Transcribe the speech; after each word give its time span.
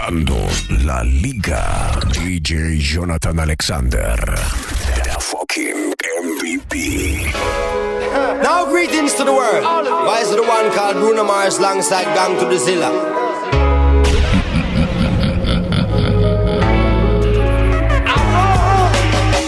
Comenzando 0.00 0.48
la 0.84 1.02
liga. 1.02 1.98
DJ 2.08 2.78
Jonathan 2.78 3.38
Alexander. 3.38 4.16
The 5.04 5.16
fucking 5.20 5.94
MVP. 6.22 7.32
Now 8.42 8.64
greetings 8.66 9.14
to 9.14 9.24
the 9.24 9.32
world. 9.32 9.62
Vice 10.06 10.30
of 10.30 10.36
the 10.36 10.42
one 10.42 10.70
called 10.72 10.96
Bruno 10.96 11.24
Mars 11.24 11.58
alongside 11.58 12.04
Gang 12.14 12.38
to 12.38 12.46
the 12.46 12.58
Zilla. 12.58 12.90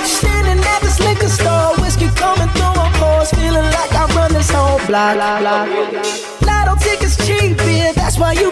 Standing 0.05 0.63
at 0.65 0.81
this 0.83 1.01
liquor 1.01 1.29
store, 1.29 1.77
whiskey 1.81 2.09
coming 2.09 2.49
through 2.51 2.75
my 2.77 2.91
pores, 3.01 3.31
feeling 3.31 3.65
like 3.65 3.93
I 3.95 4.07
run 4.15 4.33
this 4.33 4.51
whole 4.51 4.79
block. 4.87 5.17
Lotto 5.17 6.77
tickets 6.81 7.17
cheap, 7.27 7.57
yeah, 7.59 7.93
that's 7.93 8.19
why 8.19 8.33
you 8.33 8.41
can 8.41 8.52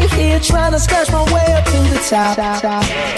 me 0.00 0.08
here, 0.08 0.40
trying 0.40 0.72
to 0.72 0.78
scratch 0.80 1.10
my 1.12 1.22
way 1.32 1.52
up 1.52 1.64
to 1.64 1.78
the 1.92 2.00
top. 2.08 2.36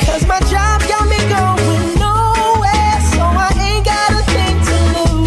Cause 0.07 0.27
my 0.27 0.41
job 0.51 0.83
got 0.89 1.07
me 1.09 1.19
going 1.31 1.95
nowhere, 1.99 2.99
so 3.15 3.23
I 3.23 3.51
ain't 3.59 3.85
got 3.85 4.11
a 4.11 4.23
thing 4.35 4.57
to 4.69 4.77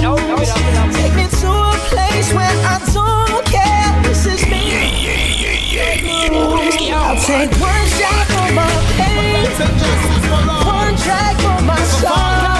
lose. 0.04 0.52
Take 0.96 1.16
me 1.16 1.26
to 1.42 1.50
a 1.50 1.74
place 1.90 2.34
where 2.34 2.56
I 2.68 2.80
don't 2.94 3.46
care. 3.46 4.04
This 4.04 4.26
is 4.26 4.46
me. 4.48 4.64
I'll 6.92 7.16
take 7.22 7.52
one 7.60 7.88
shot 7.98 8.26
for 8.34 8.50
my 8.54 8.68
pain, 8.98 9.46
one 10.66 10.96
drag 10.96 11.36
for 11.38 11.60
my 11.64 11.80
sorrow. 12.00 12.55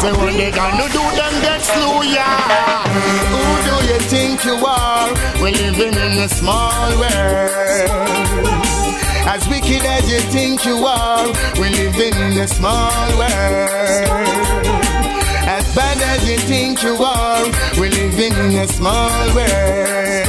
Say 0.00 0.12
what 0.12 0.32
they 0.32 0.52
gonna 0.52 0.86
do, 0.92 1.02
them 1.18 1.34
get 1.42 1.60
slow, 1.60 2.02
yeah. 2.02 2.86
Who 3.34 3.42
do 3.66 3.74
you 3.90 3.98
think 4.06 4.44
you 4.44 4.54
are? 4.64 5.12
We're 5.42 5.50
living 5.50 5.94
in 5.94 6.18
a 6.22 6.28
small 6.28 6.90
world. 7.00 7.88
As 9.26 9.48
wicked 9.48 9.84
as 9.84 10.08
you 10.08 10.20
think 10.30 10.64
you 10.64 10.86
are, 10.86 11.26
we're 11.58 11.70
living 11.70 12.14
in 12.14 12.38
a 12.38 12.46
small 12.46 13.18
world. 13.18 14.08
As 15.56 15.64
bad 15.74 15.98
as 16.00 16.30
you 16.30 16.38
think 16.38 16.80
you 16.84 16.94
are, 17.02 17.44
we're 17.76 17.90
living 17.90 18.34
in 18.34 18.54
a 18.54 18.68
small 18.68 19.34
world. 19.34 20.28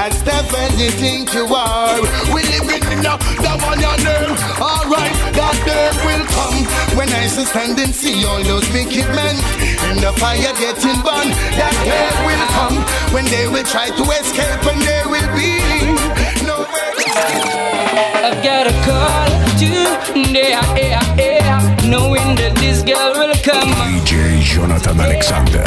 As 0.00 0.16
tough 0.22 0.54
as 0.54 0.80
you 0.80 0.88
think 0.88 1.34
you 1.34 1.44
are, 1.44 2.00
we 2.32 2.40
living 2.56 2.80
in 2.88 3.04
a 3.04 3.20
the 3.44 3.52
one 3.60 3.76
you 3.84 3.92
know. 4.00 4.32
Alright, 4.56 5.12
that 5.36 5.56
day 5.68 5.92
will 6.08 6.24
come 6.32 6.64
when 6.96 7.12
I 7.12 7.28
shall 7.28 7.44
stand 7.44 7.78
and 7.78 7.94
see 7.94 8.24
all 8.24 8.42
those 8.42 8.64
wicked 8.72 9.04
men 9.12 9.36
in 9.92 10.00
the 10.00 10.16
fire 10.16 10.56
getting 10.56 10.96
burned. 11.04 11.36
That 11.60 11.76
day 11.84 12.08
will 12.24 12.46
come 12.56 12.80
when 13.12 13.28
they 13.28 13.44
will 13.46 13.68
try 13.68 13.92
to 13.92 14.04
escape 14.16 14.64
and 14.72 14.80
there 14.80 15.04
will 15.04 15.28
be 15.36 15.60
nowhere. 16.48 16.96
I've 18.24 18.40
got 18.40 18.72
a 18.72 18.74
call 18.88 19.28
today, 19.60 20.56
yeah, 20.56 21.04
yeah, 21.20 21.76
knowing 21.84 22.36
that 22.40 22.56
this 22.56 22.80
girl 22.80 23.12
will 23.20 23.36
come. 23.44 23.68
DJ 23.84 24.40
Jonathan 24.40 24.98
Alexander. 24.98 25.62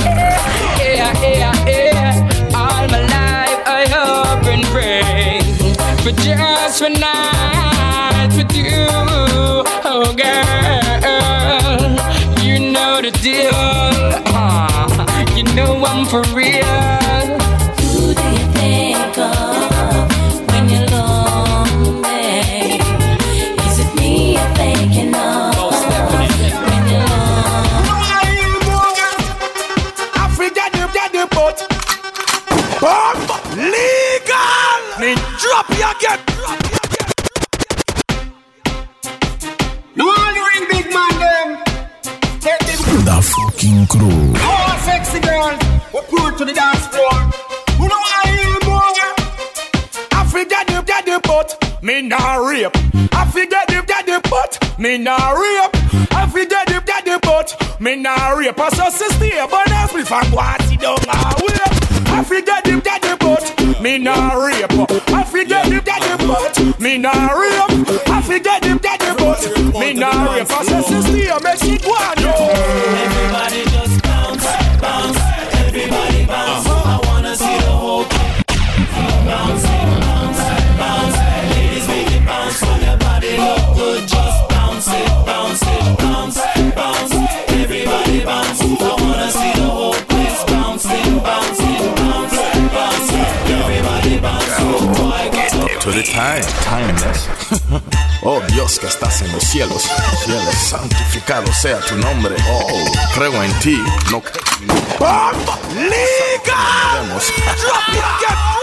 Yeah, 0.81 1.14
yeah, 1.22 1.70
yeah. 1.70 1.92
Just 6.17 6.81
one 6.81 6.94
night 6.94 8.30
with 8.36 8.56
you, 8.56 8.88
oh 9.86 10.14
girl. 10.17 10.33
You 12.44 12.59
know 12.72 13.02
the 13.02 13.11
deal. 13.22 13.52
Ah, 13.53 15.36
you 15.36 15.44
know 15.55 15.83
I'm 15.86 16.05
for 16.05 16.22
real. 16.36 16.72
Me 54.83 54.98
nah 54.98 55.32
rape. 55.32 55.71
I 56.11 56.23
Africa, 56.23 56.58
you 56.67 56.82
get 56.82 57.05
the 57.05 57.17
boat. 57.23 57.55
Me 57.80 57.95
nah 57.95 58.32
rape. 58.32 58.60
I 58.60 58.67
saw 58.67 58.89
sister, 58.89 59.48
but 59.49 59.66
now 59.70 59.88
we 59.95 60.04
find 60.04 60.27
what 60.33 60.61
he 60.64 60.76
don't 60.76 61.08
know. 61.08 61.14
Africa, 62.11 62.60
you 62.66 62.82
get 62.82 63.02
the 63.02 63.16
boat. 63.17 63.82
Me 63.82 63.98
nah 63.98 64.33
rape. 64.33 64.70
I 64.70 65.22
Africa, 65.22 65.61
you 65.70 65.80
get 65.80 66.02
the 66.02 66.27
boat. 66.27 66.82
Me 66.82 66.98
nah 66.98 67.30
rape. 67.30 67.73
The 95.83 96.02
time, 96.02 96.42
timeless. 96.64 97.27
Oh 98.26 98.39
Dios 98.54 98.80
que 98.80 98.88
estás 98.88 99.21
en 99.21 99.30
los 99.33 99.44
cielos, 99.44 99.83
cielos, 100.23 100.55
santificado 100.55 101.52
sea 101.54 101.82
tu 101.82 101.98
nombre. 101.98 102.33
Oh, 102.49 102.86
creo 103.14 103.44
en 103.44 103.52
ti, 103.60 103.77
no 104.10 104.22
creo 104.22 104.83
Vemos. 106.93 107.23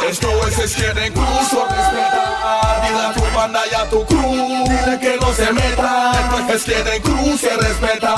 Esto 0.08 0.28
es 0.48 0.58
Izquierda 0.58 1.10
Cruz, 1.12 1.52
respetar. 1.52 2.88
Dile 2.88 3.00
a 3.00 3.12
tu 3.12 3.36
banda 3.36 3.60
y 3.70 3.74
a 3.74 3.88
tu 3.88 4.06
cruz, 4.06 4.68
dile 4.68 4.98
que 5.00 5.18
no 5.20 5.32
se 5.34 5.52
metan. 5.52 6.50
Izquierda 6.54 6.92
Cruz, 7.02 7.40
se 7.40 7.56
respeta. 7.56 8.14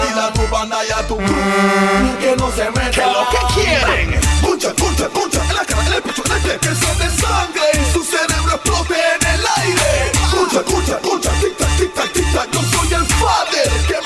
Dile 0.00 0.20
a 0.20 0.32
tu 0.32 0.46
banda 0.48 0.78
y 0.84 0.92
a 0.92 1.06
tu 1.06 1.16
cruz, 1.16 2.16
que 2.20 2.36
no 2.36 2.50
se 2.52 2.70
metan. 2.70 2.90
¿Qué 2.92 3.02
lo 3.02 3.28
que 3.30 3.54
quieren? 3.54 4.20
Pucha, 4.42 4.72
pucha, 4.74 5.08
pucha, 5.08 5.42
en 5.42 5.54
la 5.56 5.64
cara, 5.64 5.86
en 5.86 5.92
el 5.94 6.02
pecho, 6.02 6.22
en 6.24 6.32
el 6.32 6.42
pie, 6.42 6.58
que 6.58 6.74
son 6.74 6.98
de 6.98 7.10
sangre 7.10 7.62
y 7.74 7.92
su 7.92 8.04
cerebro 8.04 8.54
explote 8.54 8.94
en 8.94 9.26
el 9.34 9.46
aire. 9.56 10.12
Pucha, 10.30 10.60
pucha, 10.62 10.98
pucha, 10.98 11.30
tic 11.40 11.56
tac, 11.56 11.76
tic 11.76 11.94
tac, 11.94 12.12
tic 12.12 12.32
tac, 12.32 12.50
yo 12.52 12.60
soy 12.62 12.94
el 12.94 13.06
father, 13.06 13.70
que 13.88 14.05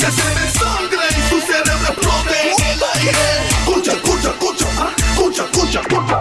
que 0.00 0.10
se 0.10 0.24
me 0.34 0.46
sangre 0.58 1.04
y 1.10 1.20
su 1.28 1.38
cerebro 1.40 1.88
explote 1.88 2.36
en 2.42 2.56
el 2.72 2.80
aire. 2.94 3.28
Pucha, 3.66 3.94
pucha, 4.02 4.32
pucha, 4.38 4.66
ah, 4.78 4.90
pucha, 5.16 5.44
pucha, 5.52 5.82
pucha. 5.82 6.18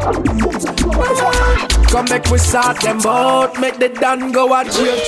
Come 1.89 2.09
make 2.09 2.29
we 2.29 2.37
start 2.37 2.79
them 2.81 2.99
out, 3.05 3.57
make 3.59 3.79
the 3.79 3.89
done 3.89 4.31
go 4.31 4.53
a 4.53 4.63
jail. 4.65 4.99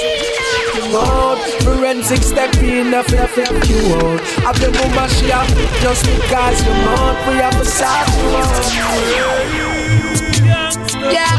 You 0.75 0.97
out, 0.97 1.37
forensic 1.63 2.23
step 2.23 2.55
in, 2.63 2.93
a 2.93 3.03
flip 3.03 3.29
flip 3.29 3.51
you 3.67 3.93
out. 3.95 4.21
Have 4.45 4.59
the 4.59 4.71
woman 4.71 5.09
she 5.09 5.31
up, 5.31 5.47
just 5.81 6.05
because 6.05 6.63
you're 6.65 6.73
out, 6.73 7.17
we 7.27 7.33
have 7.35 7.57
to 7.59 7.65
start 7.65 8.07
you 8.15 8.37
out. 8.37 9.51
Yeah, 11.11 11.37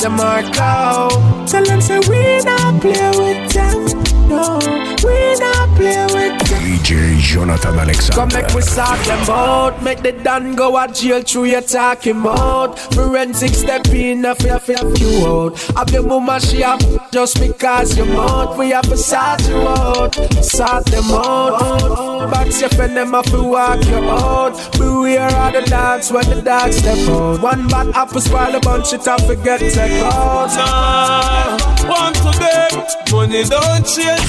the 0.00 0.10
Marco. 0.10 1.08
Tell 1.46 1.64
them 1.64 1.80
say 1.80 1.98
we 2.08 2.44
not 2.44 2.80
play 2.80 3.10
with 3.18 3.52
them, 3.52 3.86
no, 4.32 4.58
we 5.04 5.34
not 5.38 5.68
play 5.76 6.04
with 6.06 6.48
them. 6.48 6.62
DJ 6.62 7.18
Jonathan 7.18 7.78
Alexander. 7.78 8.14
Come 8.14 8.30
Alexander. 8.30 8.46
make 8.46 8.54
we 8.54 8.62
start 8.62 9.06
them 9.06 9.30
out 9.30 9.82
Make 9.82 10.02
the 10.02 10.12
done 10.12 10.54
go 10.54 10.76
a 10.76 10.88
jail 10.92 11.22
through 11.22 11.44
your 11.44 11.62
talking 11.62 12.18
mouth 12.18 12.78
Forensic 12.94 13.54
step 13.54 13.86
in 13.88 14.24
a 14.24 14.34
flip 14.34 14.62
flip 14.62 14.98
you 14.98 15.26
out 15.26 15.58
Have 15.76 15.90
your 15.90 16.02
mama 16.02 16.40
she 16.40 16.62
up 16.62 16.80
Just 17.12 17.38
because 17.40 17.96
you 17.96 18.04
out 18.20 18.58
We 18.58 18.70
have 18.70 18.88
to 18.88 18.96
sort 18.96 19.48
you 19.48 19.56
out 19.56 20.14
Sort 20.44 20.84
them 20.86 21.10
out 21.10 22.30
Box 22.30 22.60
your 22.60 22.70
friend 22.70 22.96
them 22.96 23.12
have 23.12 23.26
to 23.26 23.42
walk 23.42 23.84
you 23.86 23.96
out 23.96 24.52
Beware 24.72 25.26
of 25.28 25.52
the 25.52 25.62
dogs 25.68 26.10
when 26.10 26.28
the 26.28 26.42
dogs 26.42 26.76
step 26.76 26.98
out 27.08 27.40
One 27.42 27.68
bad 27.68 27.88
apple 27.94 28.20
spoil 28.20 28.54
a 28.54 28.60
bunch 28.60 28.92
it 28.92 29.06
and 29.06 29.22
forget 29.22 29.60
take 29.60 30.02
out 30.02 30.48
Nah, 30.56 31.58
want 31.88 32.16
to 32.16 32.38
beg, 32.38 32.72
money 33.12 33.44
don't 33.44 33.86
change 33.86 34.20
me. 34.20 34.21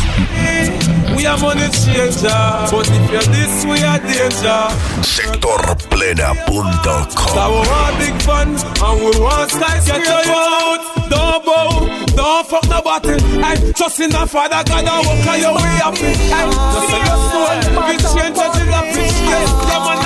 We 1.15 1.25
are 1.27 1.37
money 1.39 1.69
changer, 1.71 2.43
but 2.71 2.89
if 2.89 3.11
you're 3.11 3.21
this, 3.31 3.63
we 3.65 3.81
are 3.83 3.99
danger. 3.99 4.67
Sectorplena.com. 5.07 7.09
So 7.31 7.43
we 7.47 7.59
want 7.67 7.95
big 7.99 8.15
fun 8.21 8.49
and 8.59 8.99
we 8.99 9.11
want 9.21 9.51
skyscraper 9.51 10.11
out. 10.11 10.81
Don't 11.09 11.45
bow, 11.45 11.87
don't 12.15 12.45
fuck 12.47 12.67
nobody. 12.67 13.15
I 13.41 13.55
trust 13.71 13.99
in 14.01 14.09
the 14.09 14.25
Father 14.27 14.63
God 14.67 14.83
and 14.83 15.05
walk 15.07 15.27
on 15.27 15.39
your 15.39 15.53
way 15.55 15.79
up. 15.79 15.95
I 15.95 16.43
just 16.73 16.87
say 16.91 16.99
your 17.07 17.19
soul, 17.31 17.55
we 17.87 17.95
change 18.03 18.35
the 18.35 18.47
geography. 18.51 19.07
Yeah, 19.23 19.79
man, 19.85 20.02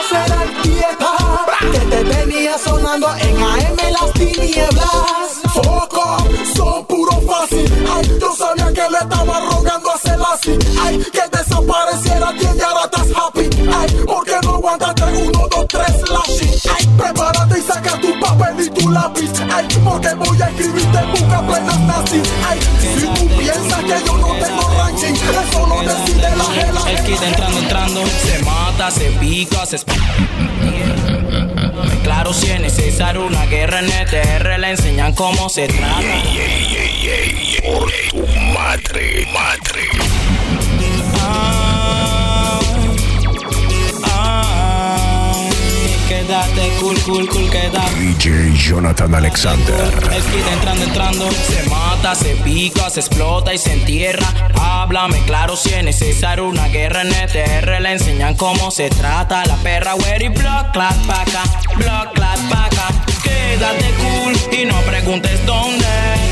esa 0.00 0.26
era 0.26 0.42
el 0.42 0.66
que 1.72 1.78
te 1.78 2.04
tenía 2.04 2.58
sonando 2.58 3.08
en 3.16 3.42
AM 3.42 3.76
las 3.92 4.12
tinieblas. 4.12 5.40
Foco, 5.54 6.16
son 6.54 6.84
puro 6.86 7.12
fácil. 7.22 7.86
Ay, 7.94 8.18
yo 8.20 8.34
sabía 8.34 8.72
que 8.72 8.90
le 8.90 8.98
estaba 8.98 9.40
rogando 9.40 9.90
a 9.90 9.98
Selassie. 9.98 10.58
Ay, 10.80 10.98
que 10.98 11.36
desapareciera 11.36 12.32
quien 12.38 12.56
ya 12.56 12.68
ahora 12.68 12.84
estás 12.84 13.08
happy. 13.16 13.48
Ay, 13.74 14.04
porque 14.06 14.36
no 14.42 14.54
aguantaste 14.56 15.04
uno, 15.04 15.48
dos, 15.50 15.66
tres 15.68 16.10
lashes. 16.10 16.66
Ay, 16.76 16.86
prepárate 16.98 17.58
y 17.58 17.62
saca 17.62 18.00
tu 18.00 18.18
papel 18.20 18.60
y 18.60 18.70
tu 18.70 18.90
lápiz. 18.90 19.30
Ay, 19.52 19.66
porque 19.84 20.14
voy 20.14 20.42
a 20.42 20.48
escribirte 20.50 20.98
en 20.98 21.10
busca 21.12 21.46
plenas 21.46 21.80
nazi. 21.80 22.22
Ay, 22.48 22.60
si 22.80 23.06
tú 23.06 23.28
piensas 23.38 23.84
que 23.84 24.06
yo 24.06 24.16
no 24.18 24.28
tengo 24.44 24.65
eso 25.30 25.66
lo 25.66 25.80
decide 25.80 26.36
la 26.36 26.44
jela. 26.44 26.90
El 26.90 27.04
kid 27.04 27.22
entrando, 27.22 27.58
entrando, 27.58 28.02
se 28.06 28.38
mata, 28.44 28.90
se 28.90 29.10
pica, 29.12 29.66
se 29.66 29.78
Claro, 32.06 32.32
si 32.32 32.50
es 32.50 32.60
necesario 32.60 33.26
una 33.26 33.46
guerra 33.46 33.80
en 33.80 33.90
ETR, 33.90 34.60
le 34.60 34.70
enseñan 34.70 35.12
cómo 35.12 35.48
se 35.48 35.66
trata. 35.66 36.00
Por 37.64 37.90
tu 38.10 38.24
madre, 38.54 39.26
madre. 39.32 39.88
Ay, 44.12 45.50
quédate 46.08 46.70
cool, 46.80 46.98
cool, 47.00 47.28
cool, 47.28 47.50
quédate. 47.50 47.92
DJ 47.98 48.54
Jonathan 48.54 49.12
Alexander. 49.12 49.92
El 50.12 50.52
entrando, 50.52 50.84
entrando, 50.84 51.28
se 51.30 51.68
mata, 51.68 52.14
se 52.14 52.36
pica, 52.36 52.88
se 52.88 53.00
explota 53.00 53.52
y 53.52 53.58
se 53.58 53.72
entierra. 53.72 54.32
Háblame 54.86 55.20
claro 55.24 55.56
si 55.56 55.74
es 55.74 55.82
necesario 55.82 56.46
una 56.46 56.68
guerra 56.68 57.02
en 57.02 57.12
ETR. 57.12 57.80
Le 57.80 57.90
enseñan 57.90 58.36
cómo 58.36 58.70
se 58.70 58.88
trata 58.88 59.44
la 59.44 59.56
perra, 59.56 59.96
y 59.96 60.28
block, 60.28 60.70
clap, 60.70 60.94
paca, 61.08 61.42
block, 61.74 62.12
clap, 62.14 62.38
paca. 62.48 62.86
Quédate 63.20 63.92
cool 63.98 64.32
y 64.56 64.64
no 64.64 64.80
preguntes 64.82 65.44
dónde. 65.44 65.84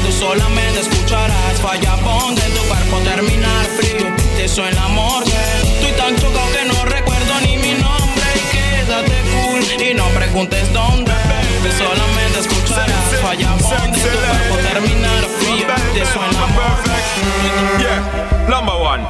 Tú 0.06 0.12
solamente 0.12 0.82
escucharás 0.82 1.60
falla 1.60 1.96
bonde. 1.96 2.42
Tu 2.42 2.62
cuerpo 2.68 2.98
terminar 2.98 3.66
frío, 3.76 4.14
te 4.36 4.46
suena. 4.46 4.86
Estoy 5.24 5.92
tan 5.98 6.14
chocado 6.14 6.52
que 6.52 6.64
no 6.64 6.84
recuerdo 6.84 7.40
ni 7.40 7.56
mi 7.56 7.72
nombre. 7.72 8.24
Quédate 8.52 9.20
cool 9.32 9.82
y 9.82 9.94
no 9.94 10.06
preguntes 10.10 10.72
dónde. 10.72 11.12
Tú 11.64 11.72
solamente 11.76 12.38
escucharás 12.38 13.20
falla 13.20 13.50
bonde. 13.50 13.98
Tu 13.98 14.08
cuerpo 14.08 14.56
terminar 14.70 15.24
frío, 15.38 15.44
te 15.62 16.04
suena 16.06 16.32
la 16.32 16.46
morgue. 16.48 16.90
Yeah, 17.78 18.48
number 18.48 18.76
one. 18.78 19.02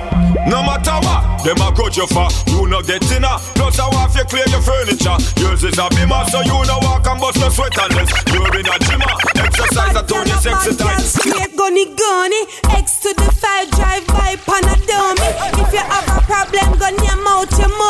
No 0.47 0.63
matter 0.63 0.93
what, 1.01 1.43
them 1.43 1.57
a 1.63 1.73
grudge 1.73 1.97
you 1.97 2.07
for. 2.07 2.29
You 2.53 2.67
no 2.67 2.83
get 2.83 3.01
dinner, 3.09 3.39
plus 3.55 3.79
I 3.79 3.89
want 3.89 4.15
you 4.15 4.25
clear 4.25 4.45
your 4.49 4.61
furniture. 4.61 5.17
Yours 5.41 5.65
is 5.65 5.79
a 5.79 5.89
bimmer, 5.89 6.29
so 6.29 6.43
you 6.43 6.53
no 6.69 6.79
walk 6.83 7.07
and 7.07 7.21
bust 7.21 7.41
no 7.41 7.49
sweat 7.49 7.73
unless 7.81 8.13
you're 8.29 8.53
in 8.59 8.67
a 8.67 8.77
gymmer. 8.85 9.09
Uh, 9.09 9.41
exercise, 9.41 9.97
I 9.97 10.03
told 10.05 10.29
you 10.29 10.37
sexy 10.37 10.77
time. 10.77 11.01
Straight 11.01 11.57
gunny 11.57 11.87
gunny, 11.97 12.43
X 12.77 13.01
to 13.01 13.15
the 13.15 13.31
five 13.41 13.71
drive 13.73 14.07
by 14.09 14.37
pan 14.45 14.69
a 14.69 14.77
dummy. 14.85 15.29
If 15.65 15.73
you 15.73 15.81
have 15.81 16.09
a 16.13 16.21
problem, 16.29 16.79
gun 16.79 16.95
your 17.01 17.17
mouth, 17.25 17.51
your 17.59 17.69
mommy. 17.69 17.84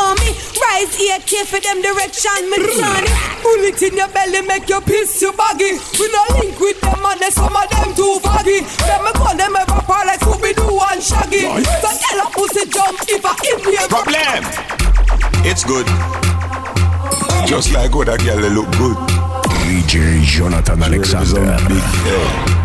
Rise 0.65 0.95
here, 0.95 1.19
care 1.19 1.45
for 1.45 1.59
them 1.59 1.81
direction, 1.81 2.49
me 2.49 2.57
Johnny. 2.73 3.09
Bullet 3.43 3.81
in 3.81 3.97
your 3.97 4.09
belly, 4.09 4.41
make 4.41 4.67
your 4.67 4.81
piss 4.81 5.21
your 5.21 5.33
baggy. 5.33 5.77
We 5.99 6.05
no 6.09 6.21
link 6.39 6.59
with 6.59 6.81
them 6.81 7.05
and 7.05 7.19
they 7.19 7.29
some 7.29 7.55
of 7.55 7.69
them 7.69 7.93
too 7.93 8.19
foggy. 8.19 8.61
Them 8.83 9.03
me 9.05 9.11
call 9.13 9.35
them 9.37 9.55
ever 9.55 9.81
part 9.85 10.07
like 10.07 10.19
Scooby 10.19 10.55
Doo 10.55 10.79
and 10.89 11.01
Shaggy. 11.01 11.45
So 11.81 11.89
tell 12.01 12.25
a 12.25 12.29
pussy 12.33 12.65
jump 12.69 12.97
if 13.07 13.25
I 13.25 13.35
if 13.43 13.65
you 13.65 13.87
Problem. 13.87 14.41
It's 15.45 15.63
good. 15.63 15.85
Just 17.47 17.71
like 17.73 17.93
what 17.93 18.09
a 18.09 18.17
girl 18.17 18.41
they 18.41 18.49
look 18.49 18.71
good. 18.77 18.97
DJ 19.61 20.23
Jonathan 20.23 20.81
Alexander. 20.81 21.57
Big 21.67 21.77
head. 21.77 22.55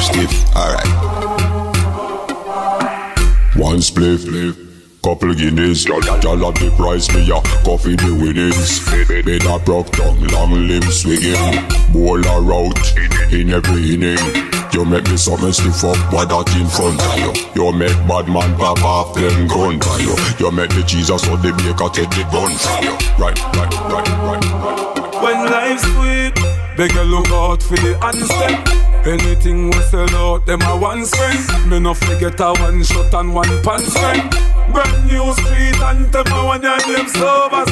Stiff. 0.00 0.56
Alright. 0.56 0.88
One 3.54 3.78
spliff. 3.78 4.69
Couple 5.02 5.32
guineas, 5.34 5.86
y'all 5.86 5.98
the 6.02 6.72
price, 6.76 7.08
me 7.14 7.24
a 7.32 7.40
coffee 7.64 7.96
the 7.96 8.12
winnings. 8.12 8.84
Bed 9.24 9.46
a 9.48 9.58
broke 9.64 9.88
tongue, 9.92 10.20
long 10.28 10.52
limb 10.68 10.82
swinging. 10.92 11.40
Bowl 11.88 12.20
a 12.20 12.40
route 12.40 12.76
in 13.32 13.48
every 13.48 13.94
inning. 13.94 14.20
You 14.74 14.84
make 14.84 15.08
me 15.08 15.16
something 15.16 15.52
stiff 15.52 15.84
up, 15.84 15.96
what 16.12 16.28
that 16.28 16.52
in 16.52 16.68
front 16.68 17.00
of 17.00 17.16
you. 17.16 17.32
You 17.56 17.72
make 17.72 17.96
bad 18.04 18.28
man 18.28 18.54
pop 18.60 18.84
off 18.84 19.14
them 19.14 19.48
gun 19.48 19.80
for 19.80 19.96
you. 20.04 20.12
You 20.38 20.52
make 20.52 20.68
the 20.68 20.84
Jesus 20.86 21.26
or 21.28 21.38
the 21.38 21.56
baker 21.56 21.88
take 21.88 22.12
the 22.12 22.28
gun 22.28 22.52
from 22.60 22.84
you. 22.84 22.94
Right, 23.16 23.40
right, 23.56 23.72
right, 23.88 24.08
right, 24.20 24.44
right. 24.44 25.22
When 25.24 25.48
life's 25.48 25.82
sweet, 25.96 26.36
beg 26.76 26.92
you 26.92 27.08
look 27.08 27.28
out 27.32 27.62
for 27.62 27.76
the 27.76 27.96
handstand. 28.04 28.89
Anything 29.06 29.70
we 29.70 29.80
sell 29.88 30.14
out, 30.14 30.44
them 30.44 30.60
a 30.62 30.76
one 30.76 31.06
spring. 31.06 31.68
Me 31.70 31.80
no 31.80 31.94
forget 31.94 32.38
a 32.38 32.52
one 32.60 32.82
shot 32.84 33.12
and 33.14 33.34
one 33.34 33.48
pan 33.62 33.80
spring. 33.80 34.28
Brand 34.72 35.06
new 35.08 35.32
street 35.32 35.80
and 35.80 36.12
them 36.12 36.26
a 36.28 36.44
one 36.44 36.62
your 36.62 36.76
name 36.86 37.08
sober. 37.08 37.64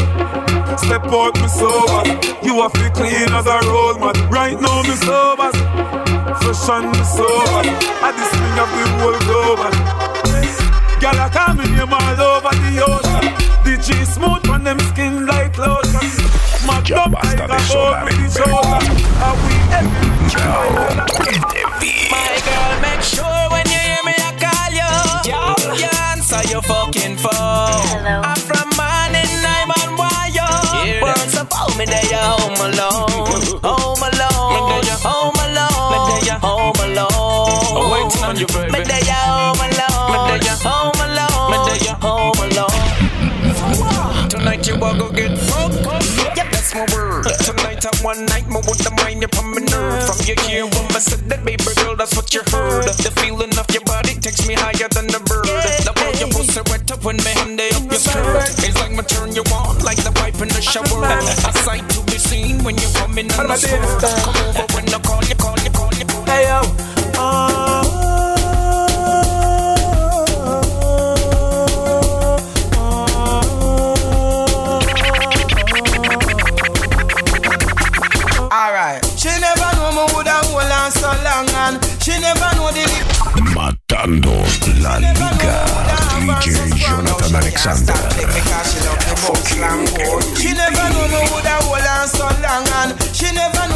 Step 0.79 1.05
out 1.05 1.35
me 1.41 1.49
sober. 1.49 2.03
You 2.43 2.65
a 2.65 2.71
fi 2.71 2.89
clean 2.91 3.29
as 3.29 3.47
a 3.47 3.59
road 3.69 4.01
man. 4.01 4.31
Right 4.31 4.59
now 4.59 4.83
me 4.83 4.95
sober. 5.05 5.53
Fresh 6.41 6.69
and 6.71 6.91
me 6.97 7.05
sober. 7.05 7.63
At 8.01 8.15
the 8.17 8.25
swing 8.33 8.59
of 8.65 8.71
the 8.73 8.85
whole 8.97 9.19
global. 9.29 9.73
Gyal 10.99 11.27
a 11.27 11.31
call 11.31 11.55
me 11.55 11.65
name 11.77 11.93
all 11.93 12.21
over 12.21 12.57
the 12.57 12.85
ocean. 12.85 13.08
The 13.79 13.95
G 13.95 14.05
smooth 14.05 14.43
on 14.51 14.65
them 14.65 14.79
skin 14.91 15.25
like 15.27 15.57
lotion. 15.57 16.11
My 16.67 16.83
dog 16.83 17.13
like 17.13 17.39
a 17.39 17.47
boat 17.47 18.03
with 18.03 18.19
the 18.19 18.29
shoulder. 18.35 18.83
Are 19.23 19.39
we 19.39 19.55
every 19.71 20.11
My 22.11 22.35
girl, 22.43 22.75
make 22.83 23.03
sure 23.07 23.47
when 23.55 23.63
you 23.71 23.79
hear 23.79 24.03
me, 24.03 24.15
I 24.19 24.35
call 24.35 24.75
you. 24.75 24.91
You 25.79 25.91
answer 26.11 26.43
your 26.51 26.63
fucking 26.63 27.19
phone. 27.19 27.87
Hello. 27.95 28.19
I'm 28.27 28.35
from 28.43 28.67
morning, 28.75 29.31
I'm 29.47 29.71
on 29.71 29.95
wire. 29.95 30.99
Words 30.99 31.39
of 31.39 31.47
home, 31.53 31.79
me 31.79 31.87
there, 31.87 32.03
you 32.03 32.19
home 32.19 32.59
alone. 32.59 33.63
Home 33.63 34.03
alone. 34.03 34.91
Home 35.07 35.39
alone. 35.39 36.35
Home 36.43 36.79
alone. 36.83 37.95
Waiting 37.95 38.25
on 38.27 38.35
you, 38.39 38.47
baby. 38.49 38.73
Me 38.75 38.83
there, 38.83 39.07
you 39.07 39.15
home 39.15 39.63
alone. 39.63 40.11
Me 40.11 40.19
there, 40.27 40.43
you 40.43 40.57
home 40.67 40.99
alone. 40.99 41.47
Me 41.53 41.57
there, 41.63 41.79
you 41.87 41.95
home 42.03 42.43
alone. 42.43 42.88
You 44.69 44.77
will 44.77 44.93
go 45.01 45.09
get 45.09 45.33
fucked. 45.49 45.81
Yeah, 46.37 46.45
that's 46.53 46.75
my 46.75 46.85
word. 46.93 47.25
Tonight 47.41 47.81
I 47.89 48.05
one 48.05 48.27
night, 48.27 48.47
more 48.53 48.61
with 48.69 48.85
the 48.85 48.93
mind 49.01 49.25
upon 49.25 49.57
my 49.57 49.65
nerve. 49.65 50.05
From 50.05 50.21
your 50.29 50.37
ear, 50.45 50.69
when 50.69 50.93
I 50.93 51.01
said 51.01 51.25
that, 51.33 51.41
baby 51.41 51.65
girl, 51.81 51.97
that's 51.97 52.13
what 52.15 52.35
you 52.37 52.45
heard. 52.53 52.85
The 52.85 53.09
feeling 53.17 53.57
of 53.57 53.65
your 53.73 53.81
body 53.89 54.21
takes 54.21 54.45
me 54.47 54.53
higher 54.53 54.93
than 54.93 55.09
the 55.09 55.25
bird. 55.25 55.49
The 55.89 55.97
way 55.97 56.13
your 56.21 56.29
pussy 56.29 56.61
wet 56.69 56.85
up 56.93 57.01
when 57.01 57.17
me 57.17 57.33
hand 57.33 57.57
up 57.57 57.81
your 57.89 57.97
skirt. 57.97 58.45
It's 58.61 58.77
like 58.77 58.93
my 58.93 59.09
turn 59.09 59.33
you 59.33 59.41
on, 59.57 59.81
like 59.89 60.05
the 60.05 60.13
pipe 60.13 60.37
in 60.45 60.53
the 60.53 60.61
shower. 60.61 60.85
A 60.85 61.53
sight 61.65 61.89
to 61.97 62.05
be 62.05 62.21
seen 62.21 62.61
when 62.61 62.77
you 62.77 62.93
come 62.93 63.17
in 63.17 63.33
on 63.41 63.49
the 63.49 63.57
spur. 63.57 63.81
Come 64.05 64.37
over 64.53 64.69
when 64.77 64.85
Matando 83.99 84.45
la 84.81 84.97
liga. 85.01 85.65
DJ 86.21 86.73
Jonathan 86.77 87.35
Alexander. 87.35 87.95
She 90.37 90.53
never 90.53 90.89
know 90.93 91.09
me 91.09 91.19
woulda 91.33 91.59
hold 91.67 91.83
on 91.83 92.07
so 92.07 92.27
long 92.41 92.69
and 92.79 92.95
she 93.13 93.33
never 93.33 93.68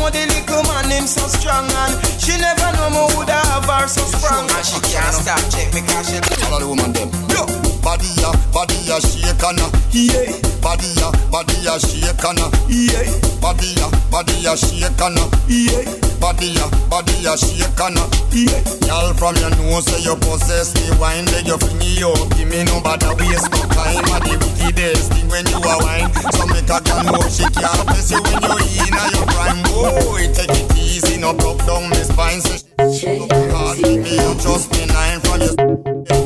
him 1.03 1.09
so 1.09 1.27
strong 1.27 1.67
and 1.67 1.95
she 2.21 2.39
never 2.39 2.71
know 2.79 2.89
me 2.91 3.03
woulda 3.15 3.35
have 3.51 3.67
her 3.67 3.89
so 3.89 4.05
strong 4.07 4.47
and 4.49 4.65
she 4.65 4.79
can't 4.87 5.15
stop 5.15 5.43
check 5.51 5.75
me 5.75 5.83
cause 5.83 6.07
she 6.09 6.19
All 6.53 6.61
the 6.61 6.69
woman 6.69 6.93
them. 6.93 7.09
Look, 7.33 7.49
body 7.83 8.07
ya, 8.21 8.31
body 8.53 8.77
ya 8.87 9.01
shake 9.01 9.41
and 9.43 9.59
yeah. 9.91 10.31
Body 10.61 10.87
ya, 11.01 11.11
body 11.33 11.57
ya 11.65 11.79
shake 11.81 12.23
and 12.29 12.39
yeah. 12.69 13.09
Body 13.41 13.73
ya, 13.81 13.89
body 14.13 14.37
ya 14.45 14.55
shake 14.55 15.01
and 15.01 15.19
yeah. 15.49 15.81
Body 16.21 16.53
ya, 16.55 16.69
body 16.93 17.15
ya 17.25 17.35
shake 17.41 17.81
and 17.81 17.99
yeah. 18.37 18.61
Girl 18.85 19.17
from 19.17 19.35
your 19.41 19.49
nose 19.57 19.89
say 19.89 20.05
you 20.05 20.15
possess 20.21 20.77
the 20.77 20.93
wine, 21.01 21.25
let 21.33 21.47
your 21.49 21.57
finger 21.57 22.13
up. 22.13 22.29
Give 22.37 22.47
me 22.53 22.63
no 22.69 22.85
bother 22.85 23.17
waste 23.17 23.49
no 23.49 23.65
time. 23.73 24.05
And 24.13 24.23
the 24.29 24.37
wickedest 24.39 25.09
thing 25.17 25.29
when 25.33 25.49
you 25.49 25.57
a 25.57 25.75
wine, 25.81 26.13
so 26.37 26.45
make 26.53 26.69
a 26.69 26.79
girl 26.85 27.17
know 27.17 27.25
she 27.33 27.49
can't 27.49 27.81
miss 27.97 28.13
you 28.13 28.21
when 28.21 28.45
you 28.45 28.85
in 28.93 28.93
your 29.17 29.25
prime. 29.33 29.65
Boy, 29.73 30.29
take 30.37 30.53
it 30.53 30.69
easy, 30.77 30.92
no 31.19 31.33
broke 31.35 31.65
down 31.65 31.89
my 31.89 31.97
spine. 31.97 32.41
So 32.41 32.57
she 32.93 33.07
hard 33.53 33.79
with 33.79 34.03
me, 34.03 34.17
you 34.17 34.35
just 34.35 34.71
me 34.73 34.87
nine 34.87 35.21
from 35.21 35.41
your 35.41 35.57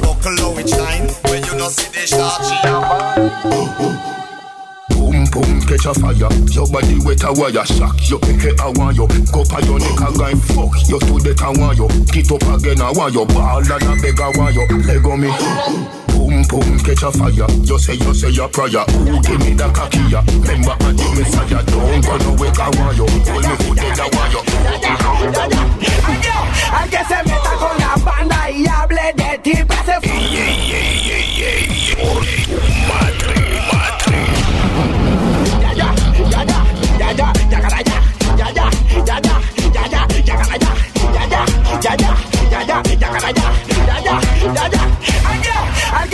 buckle 0.01 0.37
how 0.39 0.59
it 0.59 0.69
shine. 0.69 1.09
When 1.31 1.45
you 1.45 1.59
don't 1.59 1.71
see 1.71 1.91
the 1.93 2.07
shot, 2.07 2.43
she 2.45 2.57
a. 2.65 2.73
Boom 4.91 5.25
boom 5.31 5.61
catch 5.67 5.87
a 5.87 5.95
fire. 5.95 6.31
Your 6.51 6.67
body 6.67 6.99
wet 7.05 7.23
a 7.25 7.33
wire 7.33 7.65
Shock 7.67 8.09
you. 8.09 8.19
Pick 8.19 8.45
it 8.45 8.61
a 8.61 8.71
want 8.73 8.97
you 8.97 9.07
Go 9.33 9.45
pa 9.45 9.59
your 9.61 9.79
neck 9.79 10.01
a 10.01 10.09
guy 10.17 10.35
Fuck 10.35 10.89
you 10.89 10.99
to 10.99 11.19
the 11.21 11.35
a 11.43 11.53
want 11.59 11.79
you 11.79 11.89
Get 12.07 12.31
up 12.33 12.43
again 12.43 12.81
a 12.81 12.93
want 12.93 13.15
you 13.15 13.27
Ball 13.27 13.61
and 13.61 13.71
a 13.71 14.03
beg 14.03 14.21
a 14.21 14.31
want 14.39 14.55
you 14.55 14.67
Leg 14.87 15.05
on 15.05 15.21
me 15.21 16.06
Boom 16.37 16.61
boom 16.61 16.77
catch 16.81 17.03
a 17.03 17.11
fire 17.11 17.49
You 17.65 17.79
say 17.79 17.95
you 17.95 18.13
say 18.13 18.29
your 18.29 18.47
prayer 18.49 18.85
Who 19.09 19.23
give 19.23 19.41
me 19.41 19.55
the 19.55 19.71
cocky 19.73 20.01
ya 20.11 20.21
Remember 20.45 20.77
I 20.85 20.93
the 20.93 21.09
messiah 21.17 21.63
Don't 21.65 22.05
go 22.05 22.17
no 22.19 22.35
way 22.37 22.53
a 22.53 22.69
want 22.77 22.97
you 22.97 23.07
Hold 23.09 23.45
me 23.49 23.57
foot 23.65 23.81
dead 23.81 23.97
you 24.33 24.41
Al 26.73 26.89
que 26.91 27.05
se 27.09 27.23
meta 27.25 27.57
con 27.59 27.79
la 27.79 27.97
banda 28.05 28.51
y 28.51 28.67
hable 28.67 29.15
de 29.17 29.39
ti, 29.39 29.65
pase 29.65 29.95
Al 29.95 30.01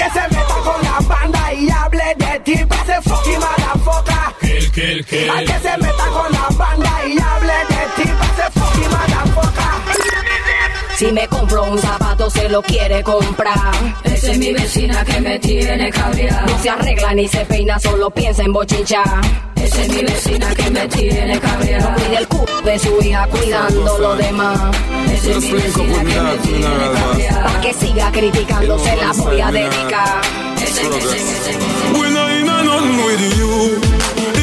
que 0.02 0.10
se 0.10 0.28
meta 0.34 0.54
con 0.64 0.82
la 0.82 0.98
banda 1.06 1.52
y 1.52 1.70
hable 1.70 2.14
de 2.16 2.40
ti, 2.40 2.64
pase 2.66 3.00
fucking 3.02 3.40
motherfucker. 3.40 5.30
Al 5.30 5.44
que 5.44 5.58
se 5.60 5.76
meta 5.78 6.06
con 6.06 6.32
la 6.32 6.48
banda 6.56 6.92
y 7.06 7.18
hable 7.20 7.51
Si 11.02 11.10
me 11.10 11.26
compro 11.26 11.64
un 11.64 11.76
zapato 11.80 12.30
se 12.30 12.48
lo 12.48 12.62
quiere 12.62 13.02
comprar. 13.02 13.72
Esa 14.04 14.30
es 14.30 14.38
mi 14.38 14.52
vecina 14.52 15.04
que 15.04 15.20
me 15.20 15.36
tiene 15.40 15.90
cabreada. 15.90 16.46
No 16.46 16.56
se 16.62 16.70
arregla 16.70 17.12
ni 17.12 17.26
se 17.26 17.44
peina, 17.44 17.76
solo 17.80 18.08
piensa 18.08 18.44
en 18.44 18.52
bochinchar. 18.52 19.20
Esa 19.56 19.82
es 19.82 19.88
mi 19.88 20.02
vecina 20.04 20.54
que 20.54 20.70
me 20.70 20.86
tiene 20.86 21.40
cabreada. 21.40 21.90
No 21.90 21.96
cuida 21.96 22.18
el 22.20 22.28
culo 22.28 22.62
de 22.62 22.78
su 22.78 23.02
hija 23.02 23.26
cuidando 23.26 23.98
lo 23.98 24.14
demás. 24.14 24.76
Esa 25.12 25.30
es 25.32 25.38
mi 25.38 25.52
vecina 25.52 26.04
que 26.04 26.20
me 26.20 26.36
tiene 26.36 26.92
cabreada. 26.94 27.44
Pa' 27.46 27.60
que 27.60 27.74
siga 27.74 28.12
criticando 28.12 28.78
se 28.78 28.96
la 28.96 29.12
voy 29.12 29.40
a 29.40 29.50
dedicar. 29.50 30.20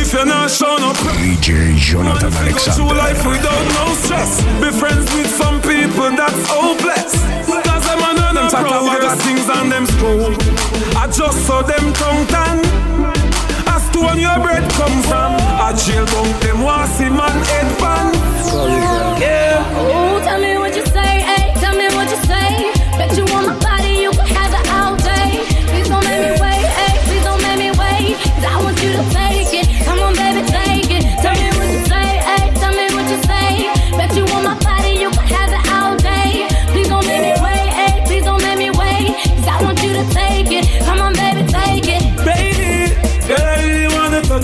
If 0.09 0.13
you're 0.13 0.25
not 0.25 0.49
showing 0.49 0.83
up, 0.83 0.95
DJ 0.95 1.77
Jonathan 1.77 2.33
Alexander. 2.33 2.95
life 2.95 3.23
without 3.27 3.65
no 3.77 3.93
stress. 3.93 4.41
Be 4.59 4.71
friends 4.71 5.05
with 5.13 5.27
people 6.09 6.25
that's 6.25 6.47
hopeless. 6.49 7.13
Cause 7.65 7.85
them 7.85 7.99
and 7.99 8.37
them 8.37 8.49
talk 8.49 8.65
about 8.65 9.17
things 9.19 9.47
and 9.49 9.71
them 9.71 9.85
school. 9.85 10.33
I 10.97 11.07
just 11.07 11.45
saw 11.45 11.61
them 11.61 11.93
tongue 11.93 12.25
tan. 12.27 12.59
As 13.67 13.89
to 13.91 13.99
when 14.01 14.19
your 14.19 14.39
bread 14.39 14.69
come 14.73 15.01
from. 15.03 15.35
I 15.37 15.73
jail 15.73 16.05
bunk 16.05 16.41
them 16.41 16.61
want 16.61 16.89
see 16.91 17.09
man 17.09 17.37
head 17.49 17.69
pan. 17.79 18.13
Yeah. 19.19 19.65
Oh, 19.77 20.19
tell 20.23 20.41
me 20.41 20.57
what 20.57 20.75
you 20.75 20.83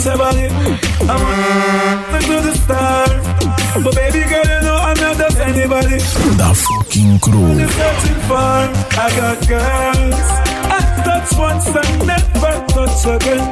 your 0.05 0.17
body. 0.17 0.47
I 0.47 1.15
wanna 1.23 2.19
to 2.27 2.35
the 2.47 2.53
stars. 2.53 3.83
But 3.83 3.95
baby 3.95 4.21
girl, 4.29 4.45
you 4.53 4.61
know 4.65 4.77
I'm 4.87 4.97
not 4.97 5.17
just 5.17 5.39
anybody. 5.39 5.97
The 6.41 6.49
fucking 6.65 7.19
crew. 7.19 7.45
I'm 7.45 7.69
searching 7.69 8.21
for. 8.29 8.61
I 9.03 9.07
got 9.19 9.37
girls. 9.47 10.27
I 10.75 10.79
touch 11.05 11.29
once 11.37 11.67
and 11.67 12.07
never 12.07 12.53
touch 12.73 13.05
again. 13.15 13.45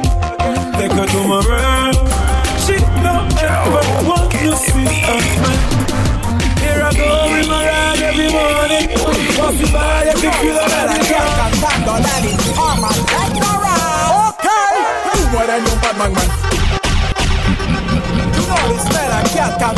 Take 0.78 0.92
her 0.92 1.06
to 1.06 1.20
my 1.28 1.40
room. 1.48 2.23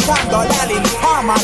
Cantando 0.07 0.45
la 0.45 0.67
linfama 0.67 1.35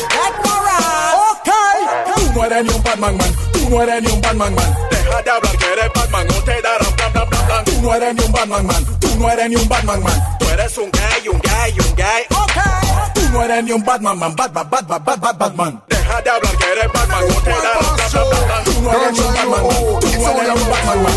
moral 0.45 1.15
Okay. 1.33 2.15
Tú 2.15 2.33
no 2.33 2.45
eres 2.45 2.63
ni 2.63 2.73
un 2.73 2.83
bad 2.83 2.97
man 2.97 3.17
man. 3.17 3.35
Tú 3.51 3.69
no 3.69 3.81
eres 3.81 4.01
ni 4.03 4.11
un 4.11 4.21
bad 4.21 4.35
man 4.35 4.55
Deja 4.55 5.21
de 5.21 5.31
hablar 5.31 5.57
que 5.57 5.73
eres 5.73 5.93
bad 5.93 6.09
man. 6.09 6.27
O 6.29 6.43
te 6.43 6.61
darán 6.61 6.95
blam 6.95 7.11
blam 7.13 7.29
blam 7.29 7.45
blam 7.47 7.65
Tú 7.65 7.81
no 7.81 7.93
eres 7.93 8.15
ni 8.15 8.23
un 8.23 8.31
bad 8.31 8.47
man 8.47 8.65
man. 8.65 8.99
Tú 8.99 9.07
no 9.19 9.29
eres 9.29 9.49
ni 9.49 9.55
un 9.55 9.67
bad 9.67 9.83
man 9.83 10.03
man. 10.03 10.37
Tú 10.39 10.45
eres 10.49 10.77
un 10.77 10.91
gay, 10.91 11.29
un 11.29 11.39
gay, 11.41 11.75
un 11.79 11.95
gay 11.95 12.25
Okay. 12.29 13.13
Tú 13.13 13.21
no 13.31 13.43
eres 13.43 13.63
ni 13.63 13.71
un 13.71 13.83
bad 13.83 14.01
man 14.01 14.17
man. 14.19 14.35
Bad 14.35 14.53
bad 14.53 14.69
bad 14.69 14.87
bad 14.87 15.03
bad 15.03 15.19
bad 15.19 15.37
bad 15.37 15.55
man. 15.55 15.83
Deja 15.89 16.21
de 16.21 16.29
hablar 16.29 16.57
que 16.57 16.71
eres 16.71 16.93
bad 16.93 17.07
man. 17.09 17.23
O 17.23 17.41
te 17.41 17.49
darán 17.49 17.95
blam 17.95 18.11
blam 18.11 18.29
blam 18.29 18.45
blam 18.47 18.63
Tú 18.63 18.81
no 18.81 18.91
eres 18.93 19.11
ni 19.11 19.19
un 19.19 19.33
bad 19.33 19.47
man 19.47 19.63
Tú 19.99 20.07
no 20.07 20.29
eres 20.31 20.55
ni 20.55 20.61
un 20.61 20.69
bad 20.69 20.85
man 20.85 21.03
man. 21.03 21.13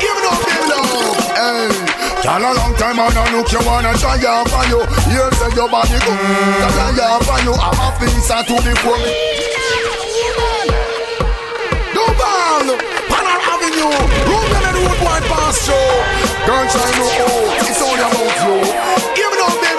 Give 0.00 0.18
it 0.18 0.24
up, 0.30 0.38
give 0.46 0.64
it 0.64 0.72
up. 0.72 1.96
Hey. 1.96 1.99
Y'all 2.24 2.36
a 2.36 2.52
long 2.52 2.74
time 2.76 3.00
I 3.00 3.08
look 3.32 3.50
you 3.50 3.60
wanna 3.64 3.96
try 3.96 4.20
out 4.28 4.44
for 4.52 4.64
you. 4.68 4.84
You 5.08 5.24
say 5.40 5.50
your 5.56 5.68
body 5.72 5.96
good. 6.04 6.18
Try 6.76 6.92
out 7.00 7.24
for 7.24 7.40
you. 7.40 7.54
I'm 7.56 7.80
a 7.80 7.88
piece 7.96 8.28
to 8.28 8.56
the 8.60 8.72
phone. 8.84 9.00
Duval, 11.96 12.76
Panel 13.08 13.40
Avenue, 13.52 13.96
Ruben 14.28 14.64
and 14.68 14.76
Road 14.84 15.00
One 15.00 15.24
Pass 15.32 15.64
Show. 15.64 15.88
Don't 16.44 16.68
try 16.68 16.90
no 17.00 17.08
oh, 17.08 17.56
it's 17.56 17.80
only 17.80 18.04
about 18.04 18.36
you. 18.44 19.14
Give 19.16 19.32
it 19.32 19.64
up. 19.64 19.69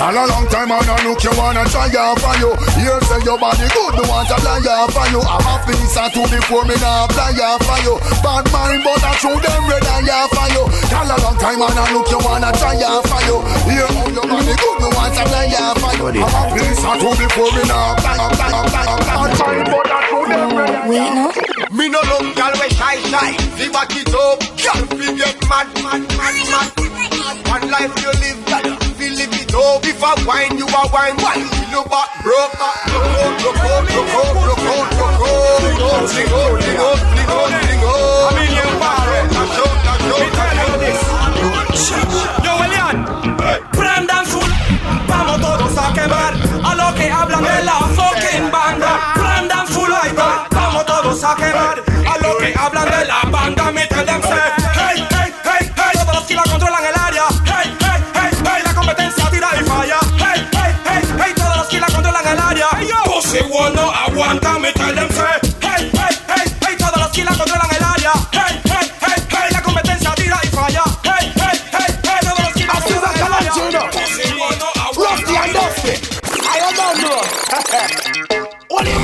Y'all 0.00 0.16
a 0.16 0.24
long 0.32 0.48
time 0.48 0.72
I 0.72 0.80
look 1.04 1.20
you 1.20 1.28
wanna 1.36 1.60
try 1.68 1.92
out 1.92 2.16
for 2.24 2.32
you. 2.40 2.48
You 2.80 2.96
say 3.04 3.20
your 3.20 3.36
body 3.36 3.68
good, 3.68 4.00
me 4.00 4.04
want 4.08 4.32
to 4.32 4.36
fly 4.40 4.56
out 4.64 4.88
for 4.96 5.04
you. 5.12 5.20
I'm 5.20 5.44
a 5.44 5.60
piece 5.68 5.92
to 5.92 6.22
the 6.24 6.40
phone, 6.48 6.64
me 6.64 6.76
nah 6.80 7.04
fly 7.12 7.36
out 7.36 7.60
for 7.60 7.76
you. 7.84 8.00
Bad 8.24 8.48
mind, 8.48 8.80
but 8.80 8.96
I 8.96 9.12
throw 9.20 9.36
them 9.36 9.62
red 9.68 9.84
eye 9.84 10.08
out 10.08 10.32
for 10.32 10.48
you. 10.56 10.64
Y'all 10.88 11.04
a 11.04 11.16
long 11.20 11.36
time 11.36 11.60
I 11.60 11.84
look 11.92 12.08
you 12.08 12.16
wanna 12.24 12.48
try 12.48 12.80
out 12.80 13.04
for 13.12 13.20
you. 13.28 13.44
You 13.76 13.84
how 13.92 14.08
your 14.08 14.24
body 14.24 14.54
good, 14.56 14.76
me 14.80 14.88
want 14.88 15.12
to 15.20 15.24
fly 15.28 15.52
out 15.60 15.76
for 15.76 15.92
you. 15.92 16.08
I'm 16.16 16.48
a 16.48 16.92
to 16.96 17.10
the 17.20 17.26
phone, 17.36 17.52
me 17.60 17.62
nah 17.68 17.92
fly 18.00 18.16
out 18.24 18.32
for 18.40 18.48
you. 18.56 18.64
Bad 18.72 19.36
mind, 19.36 19.68
but 19.68 19.84
I 19.84 20.00
throw 20.08 20.24
them 20.24 20.48
red 20.56 20.80
eye. 20.80 20.88
Wait, 20.88 21.12
no. 21.12 21.28
Me 21.76 21.92
no 21.92 22.00
love 22.08 22.32
gal 22.40 22.56
we 22.56 22.72
shy 22.72 22.96
shy. 23.12 23.36
See 23.52 23.68
back 23.68 23.92
it 23.92 24.08
up, 24.16 24.40
gal 24.56 24.80
fi 24.96 25.12
get 25.12 25.36
mad 25.44 25.68
mad 25.84 26.08
mad 26.16 26.36
mad. 26.48 26.72
One 27.52 27.68
life 27.68 27.92
you 28.00 28.12
live, 28.16 28.40
gal 28.48 28.89
fi 29.50 29.56
live 29.56 29.84
it. 29.84 29.90
If 29.90 30.02
I 30.02 30.14
wine, 30.26 30.56
you 30.56 30.66
a 30.66 30.88
wine. 30.92 31.16
Why 31.16 31.34
you 31.36 31.48
feel 31.48 31.70
your 31.70 31.84
back 31.84 32.08
broke? 32.22 32.52
Broke 32.52 33.58
out, 33.58 33.84
out. 33.84 34.00
I'm 38.26 38.38
in 38.40 38.52
your 38.54 38.72
power. 38.80 39.28
Dash 39.28 39.58
out, 39.60 39.76
dash 39.84 40.06
out, 40.08 40.80
dash 40.80 41.92
out. 41.92 42.44
Yo, 42.44 42.52
Elian, 42.64 43.04
prendan 43.72 44.26
full, 44.26 44.50
vamos 45.06 45.40
todos 45.40 45.76
a 45.78 45.92
quemar 45.92 46.34
a 46.64 46.74
lo 46.74 46.94
que 46.94 47.10
hablan 47.10 47.42
de 47.42 47.64
la 47.64 47.78
She 63.30 63.40
won't 63.42 63.76
aguanta, 63.76 64.58
me 64.60 64.72
tell 64.72 64.92
them 64.92 65.08
say 65.10 65.38
Hey, 65.62 65.88
hey, 65.94 66.14
hey, 66.26 66.46
hey, 66.62 66.76
todos 66.76 66.96
los 66.96 67.10
kilas 67.12 67.38
controlan 67.38 67.70
el 67.70 67.84
área. 67.84 68.12
Hey, 68.32 68.60
hey, 68.64 68.90
hey, 69.00 69.22
hey, 69.30 69.48
la 69.52 69.62
competencia 69.62 70.12
tira 70.16 70.40
y 70.42 70.48
falla. 70.48 70.82
Hey, 71.04 71.32
hey, 71.36 71.60
hey, 71.70 71.94
hey, 72.02 72.18
todos 72.22 72.40
los 72.40 72.52
kilas 72.54 72.82
controlan 72.82 73.14
el 73.14 73.32
área. 73.32 73.52
Así 73.52 73.62
da 73.62 73.90
I 76.42 76.58
don't 76.58 76.74
know 76.76 77.20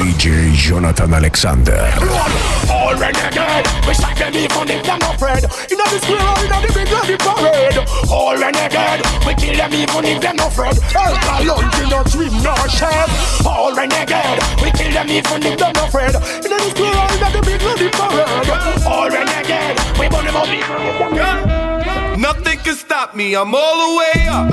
DJ 0.03 0.57
Jonathan 0.57 1.15
Alexander. 1.15 2.66
All 2.87 2.95
renegade, 2.95 3.67
we 3.85 3.95
strike 3.95 4.17
them 4.17 4.37
even 4.37 4.71
if 4.71 4.87
they're 4.87 4.97
not 4.97 5.17
afraid. 5.17 5.43
In 5.43 5.77
the 5.77 5.99
square 5.99 6.23
or 6.23 6.39
in 6.39 6.55
the 6.55 6.71
big 6.71 6.87
bloody 6.87 7.17
parade. 7.19 7.83
All 8.09 8.39
renegade, 8.39 9.03
we 9.27 9.35
kill 9.35 9.57
them 9.59 9.75
even 9.75 10.05
if 10.05 10.23
they're 10.23 10.33
not 10.33 10.53
afraid. 10.53 10.79
Hell, 10.95 11.11
lunge, 11.43 11.91
no 11.91 12.05
dream, 12.07 12.31
no 12.47 12.55
shed. 12.71 13.11
All 13.45 13.75
renegade, 13.75 14.39
we 14.63 14.71
kill 14.71 14.93
them 14.95 15.11
even 15.11 15.43
if 15.43 15.59
they're 15.59 15.73
not 15.75 15.89
afraid. 15.89 16.15
In 16.15 16.51
the 16.55 16.59
square 16.71 16.95
or 16.95 17.11
in 17.11 17.33
the 17.35 17.43
big 17.43 17.59
bloody 17.59 17.91
parade. 17.91 18.87
All 18.87 19.11
renegade, 19.11 19.79
we 19.99 20.07
burn 20.07 20.25
them 20.25 20.35
not 20.35 20.47
afraid. 20.47 22.19
Nothing 22.21 22.59
can 22.61 22.77
stop 22.77 23.17
me. 23.17 23.35
I'm 23.35 23.53
all 23.53 23.77
the 23.83 23.99
way 23.99 24.29
up. 24.31 24.47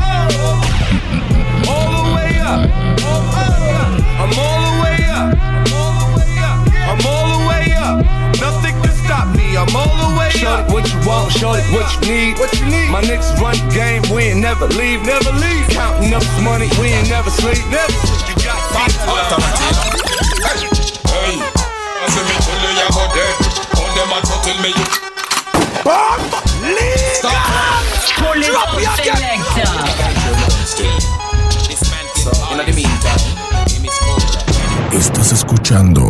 All 1.69 2.09
the 2.09 2.15
way 2.15 2.39
up. 2.41 2.82
I'm 9.63 9.71
all 9.79 9.95
the 9.95 10.11
way 10.19 10.27
up. 10.43 10.67
What 10.67 10.83
you 10.91 10.99
want? 11.07 11.31
Shorty, 11.31 11.63
what 11.71 11.87
you 11.95 12.11
need? 12.11 12.35
What 12.35 12.51
you 12.59 12.67
need? 12.67 12.91
My 12.91 12.99
niggas 12.99 13.31
run 13.39 13.55
the 13.55 13.63
game. 13.71 14.03
We 14.11 14.35
ain't 14.35 14.43
never 14.43 14.67
leave. 14.67 14.99
Never 15.07 15.31
leave. 15.39 15.63
Counting 15.71 16.11
up 16.11 16.19
this 16.19 16.43
money. 16.43 16.67
We 16.75 16.91
ain't 16.91 17.07
never 17.07 17.31
sleep. 17.31 17.63
Never. 17.71 17.95
You 18.27 18.35
got 18.43 18.59
Hey, 21.07 21.39
I 21.39 22.11
say 22.11 22.23
me 22.27 22.35
tell 22.43 22.59
you 22.59 22.75
you 22.75 22.91
go 22.91 23.07
dead. 23.15 23.39
On 23.79 23.87
them 23.95 24.11
a 24.11 24.19
tell 24.19 24.59
me 24.59 24.75
you. 24.75 24.83
Pull 28.19 28.43
it 28.43 28.51
up, 28.51 28.75
selector. 28.99 30.03
Estás 34.91 35.31
escuchando 35.31 36.03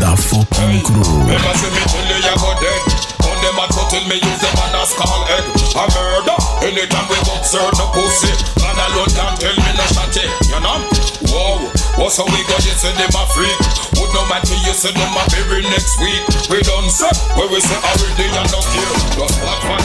The 0.00 0.16
Fucking 0.16 0.82
Crew. 0.82 2.05
Them 2.16 2.32
a 2.32 2.32
say 2.32 2.32
me 2.32 2.32
tell 2.32 2.32
you 2.32 2.32
you 2.32 2.36
go 2.40 2.50
dead. 2.60 2.80
On 3.28 3.36
them 3.44 3.60
a 3.60 3.66
tell 3.68 4.04
me 4.08 4.16
use 4.16 4.40
them 4.40 4.56
and 4.56 4.76
a 4.76 4.84
skull 4.88 5.22
egg. 5.36 5.44
A 5.76 5.84
murder. 5.92 6.38
Anytime 6.64 7.04
we 7.12 7.18
book 7.28 7.44
serve 7.44 7.76
no 7.76 7.92
pussy. 7.92 8.32
Man 8.64 8.76
alone 8.88 9.12
can 9.12 9.36
tell 9.36 9.52
me 9.52 9.70
no 9.76 9.84
shotty. 9.92 10.24
Eh. 10.24 10.32
You 10.48 10.60
know? 10.64 10.80
Whoa. 11.28 11.68
What's 12.00 12.16
how 12.16 12.24
we 12.24 12.40
got 12.48 12.64
you 12.64 12.72
say 12.72 12.92
them 12.96 13.12
a 13.12 13.24
freak? 13.36 13.56
Would 14.00 14.10
no 14.16 14.24
matter 14.32 14.56
you 14.64 14.72
say 14.72 14.92
them 14.92 15.12
a 15.12 15.24
bury 15.28 15.62
next 15.68 16.00
week. 16.00 16.24
We 16.48 16.64
done 16.64 16.88
say 16.88 17.12
where 17.36 17.48
we 17.52 17.60
say 17.60 17.76
already 17.84 18.32
and 18.32 18.48
no 18.48 18.60
care. 18.64 18.96
Just 19.16 19.36
watch 19.44 19.60
for 19.60 19.80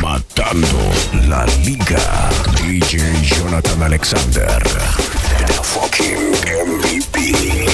Matando 0.00 0.84
la 1.28 1.44
liga. 1.64 2.00
DJ 2.56 3.04
Jonathan 3.22 3.82
Alexander. 3.82 4.48
The 5.46 5.60
fucking 5.62 6.32
MVP. 6.44 7.67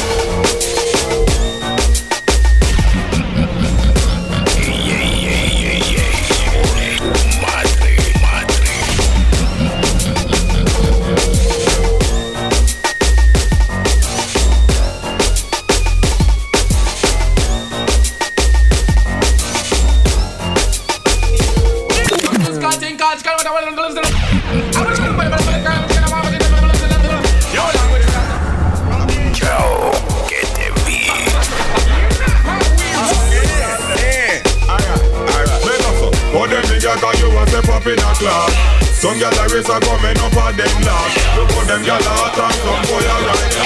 Class 38.19 38.53
Some 39.01 39.19
gyal 39.19 39.35
a 39.35 39.45
race 39.55 39.69
a 39.69 39.77
coming 39.81 40.19
up 40.19 40.37
at 40.37 40.57
them 40.57 40.75
last 40.83 41.15
Look 41.37 41.51
how 41.53 41.65
them 41.65 41.83
gyal 41.83 42.01
a 42.01 42.13
hot 42.15 42.39
and 42.39 42.55
some 42.63 42.83
boy 42.89 43.03
a 43.03 43.17
right 43.27 43.65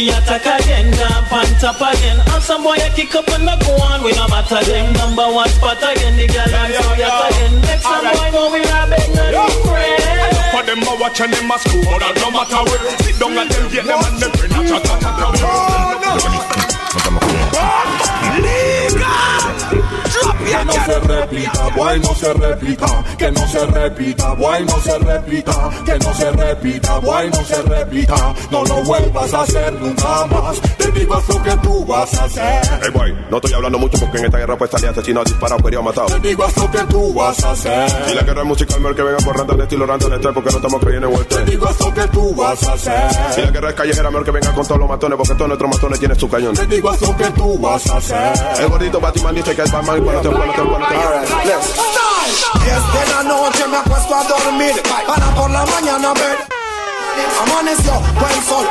For 0.00 0.16
attack 0.16 0.64
again, 0.64 0.92
jump 0.94 1.30
on 1.30 1.44
top 1.60 1.76
again. 1.76 2.16
And 2.32 2.42
some 2.42 2.62
boy 2.62 2.76
a 2.80 2.88
kick 2.88 3.14
up 3.14 3.28
and 3.28 3.44
not 3.44 3.60
go 3.60 3.72
on, 3.76 4.02
we 4.02 4.12
no 4.12 4.26
matter 4.28 4.64
them. 4.64 4.94
Number 4.94 5.28
one 5.28 5.48
spot 5.50 5.76
again, 5.76 6.16
the 6.16 6.26
girl 6.26 6.40
and 6.40 6.72
so 6.72 6.94
yet 6.94 7.28
again. 7.28 7.60
Next 7.60 7.82
some 7.82 8.04
boy 8.16 8.30
know 8.32 8.50
we 8.50 8.60
not 8.64 8.88
beg 8.88 9.12
no 9.12 9.46
friend. 9.68 10.20
For 10.56 10.62
them 10.64 10.82
a 10.82 10.96
watch 10.98 11.20
and 11.20 11.32
them 11.32 11.50
a 11.50 11.58
school 11.58 11.84
But 11.84 12.00
that 12.00 12.16
no 12.18 12.30
matter 12.30 12.58
where 12.66 12.98
Sit 13.06 13.18
down 13.20 13.38
and 13.38 13.50
them 13.50 13.70
get 13.70 13.86
them 13.86 14.02
and 14.02 14.18
them 14.18 14.32
friend 14.32 14.59
boy, 21.80 22.00
no 22.00 22.14
se 22.14 22.34
repita. 22.34 23.04
Que 23.16 23.30
no 23.32 23.46
se 23.48 23.66
repita, 23.66 24.32
boy, 24.34 24.64
no 24.66 24.80
se 24.80 24.98
repita. 24.98 25.70
Que 25.84 25.98
no 25.98 26.14
se 26.14 26.30
repita, 26.32 26.98
boy, 26.98 27.30
no 27.30 27.44
se 27.44 27.62
repita. 27.62 28.34
No 28.50 28.64
lo 28.64 28.82
vuelvas 28.84 29.32
a 29.34 29.40
hacer 29.42 29.72
nunca 29.74 30.26
más. 30.26 30.60
Te 30.76 30.90
digo 30.92 31.22
lo 31.28 31.42
que 31.42 31.50
tú 31.62 31.84
vas 31.86 32.14
a 32.14 32.24
hacer. 32.24 32.60
Hey 32.82 32.90
boy, 32.92 33.14
no 33.30 33.36
estoy 33.36 33.52
hablando 33.54 33.78
mucho 33.78 33.98
porque 33.98 34.18
en 34.18 34.24
esta 34.26 34.38
guerra 34.38 34.58
pues 34.58 34.70
salía 34.70 34.90
asesinado, 34.90 35.24
disparado, 35.24 35.62
querido, 35.62 35.82
matado. 35.82 36.06
Te 36.08 36.20
digo 36.28 36.44
lo 36.56 36.70
que 36.70 36.78
tú 36.84 37.14
vas 37.14 37.44
a 37.44 37.50
hacer. 37.52 37.88
Y 38.10 38.14
la 38.14 38.22
guerra 38.22 38.42
es 38.42 38.46
musical, 38.48 38.80
mejor 38.80 38.96
que 38.96 39.02
venga 39.02 39.18
por 39.18 39.36
ranta 39.38 39.54
de 39.54 39.62
estilo 39.62 39.86
ranta 39.86 40.08
de 40.08 40.16
este 40.16 40.28
porque 40.32 40.50
no 40.50 40.56
estamos 40.56 40.80
creyendo 40.80 41.06
en 41.08 41.12
Te 41.14 41.18
western. 41.20 41.46
digo 41.46 41.68
lo 41.80 41.94
que 41.94 42.08
tú 42.08 42.34
vas 42.34 42.62
a 42.68 42.72
hacer. 42.74 43.10
Y 43.38 43.40
la 43.42 43.50
guerra 43.50 43.68
es 43.70 43.74
callejera, 43.74 44.10
mejor 44.10 44.24
que 44.24 44.30
venga 44.32 44.52
con 44.52 44.66
todos 44.66 44.80
los 44.80 44.88
matones 44.88 45.16
porque 45.16 45.34
todos 45.34 45.48
nuestros 45.48 45.70
matones 45.74 45.98
tienen 45.98 46.18
su 46.18 46.28
cañón. 46.28 46.54
Te 46.54 46.66
digo 46.66 46.90
lo 47.00 47.16
que 47.16 47.24
tú 47.30 47.58
vas 47.58 47.86
a 47.90 47.96
hacer. 47.96 48.32
El 48.60 48.68
gordito 48.68 49.00
Batman 49.00 49.34
dice 49.34 49.54
que 49.56 49.62
es 49.62 49.72
Batman 49.72 50.02
cuando 50.04 50.20
te 50.22 50.28
cuando 50.28 50.52
te 50.54 50.60
cuando 50.62 50.86
te 50.88 50.94
Diez 52.64 52.92
de 52.92 53.12
la 53.12 53.22
noche 53.22 53.66
me 53.68 53.76
acuesto 53.78 54.14
a 54.14 54.24
dormir. 54.24 54.82
Para 55.06 55.26
por 55.34 55.50
la 55.50 55.64
mañana 55.66 56.12
ver. 56.14 56.38
Amaneció 57.42 57.92
buen 58.18 58.44
sol. 58.44 58.66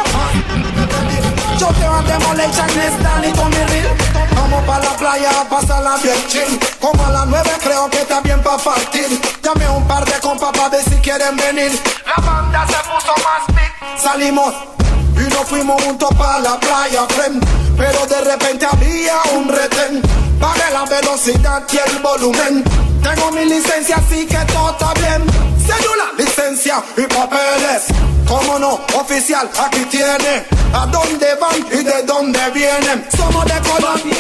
Yo 1.58 1.68
te 1.68 1.88
voy 1.88 2.00
a 2.00 2.02
demolition 2.02 2.70
es 2.80 3.04
Danny 3.04 3.32
con 3.34 3.50
mi 3.50 3.64
reel. 3.72 3.88
Vamos 4.36 4.64
pa' 4.66 4.80
la 4.80 4.92
playa 4.98 5.30
a 5.42 5.44
pasarla 5.50 5.98
bien 5.98 6.28
chill. 6.28 6.60
Como 6.80 7.06
a 7.06 7.12
las 7.12 7.28
nueve 7.28 7.52
creo 7.62 7.90
que 7.90 8.02
está 8.02 8.22
bien 8.22 8.42
pa' 8.42 8.58
partir. 8.58 9.08
Llamé 9.44 9.66
a 9.66 9.72
un 9.72 9.88
par 9.88 10.06
de 10.06 10.20
compas 10.20 10.52
pa' 10.52 10.70
ver 10.70 10.84
si 10.84 10.96
quieren 10.98 11.36
venir. 11.36 11.72
La 12.06 12.24
banda 12.24 12.66
se 12.68 12.78
puso 12.90 13.14
más 13.24 13.48
big 13.48 14.02
Salimos 14.02 14.79
y 15.20 15.30
nos 15.30 15.48
fuimos 15.48 15.82
juntos 15.84 16.10
pa' 16.18 16.40
la 16.40 16.60
playa, 16.60 17.06
friend. 17.10 17.44
Pero 17.78 18.06
de 18.06 18.22
repente 18.22 18.66
había 18.66 19.16
un 19.36 19.50
retén. 19.50 20.02
Pagué 20.40 20.72
la 20.72 20.86
velocidad 20.86 21.64
y 21.72 21.90
el 21.90 22.00
volumen. 22.02 22.64
Tengo 23.04 23.32
mi 23.32 23.46
licencia 23.46 23.98
así 23.98 24.26
que 24.26 24.38
todo 24.54 24.72
está 24.72 24.94
bien. 24.94 25.24
Cédula, 25.66 26.06
licencia 26.18 26.84
y 26.98 27.02
papeles. 27.02 27.84
Cómo 28.28 28.60
no, 28.60 28.80
oficial, 29.00 29.50
aquí 29.60 29.84
tiene. 29.86 30.46
¿A 30.72 30.86
dónde 30.86 31.36
van 31.42 31.58
y 31.72 31.84
de 31.84 32.04
dónde 32.04 32.40
vienen? 32.52 33.06
Somos 33.18 33.44
de 33.46 33.60
Colombia. 33.62 34.16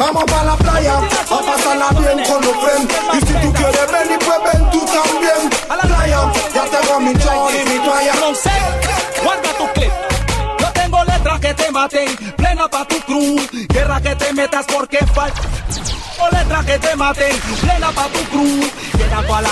Vamos 0.00 0.24
pa' 0.24 0.44
la 0.44 0.56
playa 0.56 0.98
A 0.98 1.38
pasarla 1.38 1.88
bien 2.00 2.26
con 2.26 2.42
los 2.42 2.56
friends. 2.62 2.94
Y 3.14 3.26
si 3.26 3.32
tú 3.34 3.52
quieres 3.52 3.92
venir, 3.92 4.18
pues 4.18 4.38
ven 4.52 4.70
tú 4.70 4.80
también. 4.84 5.50
A 5.68 5.76
la 5.76 5.82
playa, 5.82 6.32
ya 6.52 6.64
tengo 6.64 7.00
mi 7.00 7.14
chor 7.18 7.52
y 7.54 7.68
mi 7.70 7.78
toalla. 7.84 8.12
Guarda 9.22 9.52
tu 9.56 9.72
clip. 9.72 9.93
Que 11.54 11.62
te 11.62 11.70
maten, 11.70 12.16
plena 12.36 12.68
pa' 12.68 12.84
tu 12.84 12.98
cruz. 13.02 13.48
Guerra 13.68 14.00
que 14.00 14.16
te 14.16 14.32
metas 14.32 14.66
porque 14.66 14.98
falta. 15.14 15.40
O 16.18 16.28
letras 16.34 16.64
que 16.64 16.78
te 16.78 16.96
maten, 16.96 17.36
plena 17.60 17.92
pa' 17.92 18.08
tu 18.08 18.24
cruz. 18.30 18.72
Guerra 18.98 19.22
pa' 19.22 19.40
la 19.42 19.50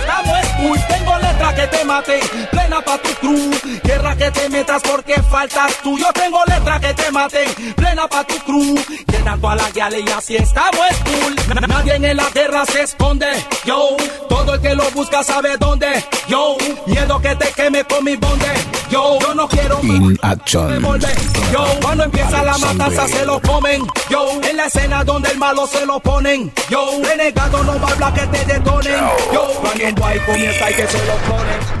Estamos 0.00 0.46
cool, 0.58 0.78
tengo 0.88 1.18
letras 1.18 1.54
que 1.54 1.66
te 1.66 1.84
maten, 1.84 2.20
plena 2.50 2.80
pa' 2.80 2.98
tu 2.98 3.10
cruz. 3.14 3.60
Guerra 3.82 4.16
que 4.16 4.30
te 4.30 4.48
metas 4.48 4.82
porque 4.82 5.14
faltas 5.22 5.72
tú. 5.82 5.98
Yo 5.98 6.12
tengo 6.12 6.38
letras 6.46 6.80
que 6.80 6.94
te 6.94 7.10
maten, 7.10 7.48
plena 7.76 8.08
pa' 8.08 8.24
tu 8.24 8.36
cruz. 8.40 8.80
Guerra 9.06 9.36
pa' 9.36 9.54
la 9.54 9.70
guiale 9.70 10.00
y 10.00 10.08
así 10.10 10.36
estamos 10.36 10.86
cool. 11.04 11.36
Na- 11.60 11.66
Nadie 11.66 11.94
en 11.96 12.16
la 12.16 12.28
guerra 12.30 12.64
se 12.66 12.82
esconde, 12.82 13.26
yo. 13.64 13.96
Todo 14.28 14.54
el 14.54 14.60
que 14.60 14.74
lo 14.74 14.90
busca 14.92 15.22
sabe 15.22 15.56
dónde, 15.58 16.04
yo. 16.28 16.56
Miedo 16.86 17.20
que 17.20 17.34
te 17.36 17.52
queme 17.52 17.84
con 17.84 18.04
mi 18.04 18.16
bonde, 18.16 18.46
Yo, 18.90 19.18
yo 19.20 19.34
no 19.34 19.46
quiero 19.48 19.78
In 19.82 20.18
action. 20.22 20.82
volver. 20.82 21.14
Yo, 21.52 21.64
cuando 21.82 22.04
empieza 22.04 22.42
la 22.42 22.58
matanza 22.58 23.06
se 23.08 23.24
lo 23.24 23.40
comen. 23.40 23.86
Yo, 24.08 24.40
en 24.42 24.56
la 24.56 24.66
escena 24.66 25.04
donde 25.04 25.30
el 25.30 25.38
malo 25.38 25.66
se 25.66 25.84
lo 25.86 26.00
ponen. 26.00 26.52
Yo, 26.68 26.90
renegado 27.02 27.62
no 27.64 27.78
va 27.80 27.88
a 27.88 27.92
hablar 27.92 28.14
que 28.14 28.26
te 28.26 28.44
detonen. 28.52 28.96
Yo, 29.32 29.46
cuando 29.60 29.84
un 29.90 29.96
guay 29.96 30.18
comienza 30.20 30.70
y 30.70 30.74
que 30.74 30.86
se 30.86 30.98
lo 31.06 31.14
ponen. 31.28 31.80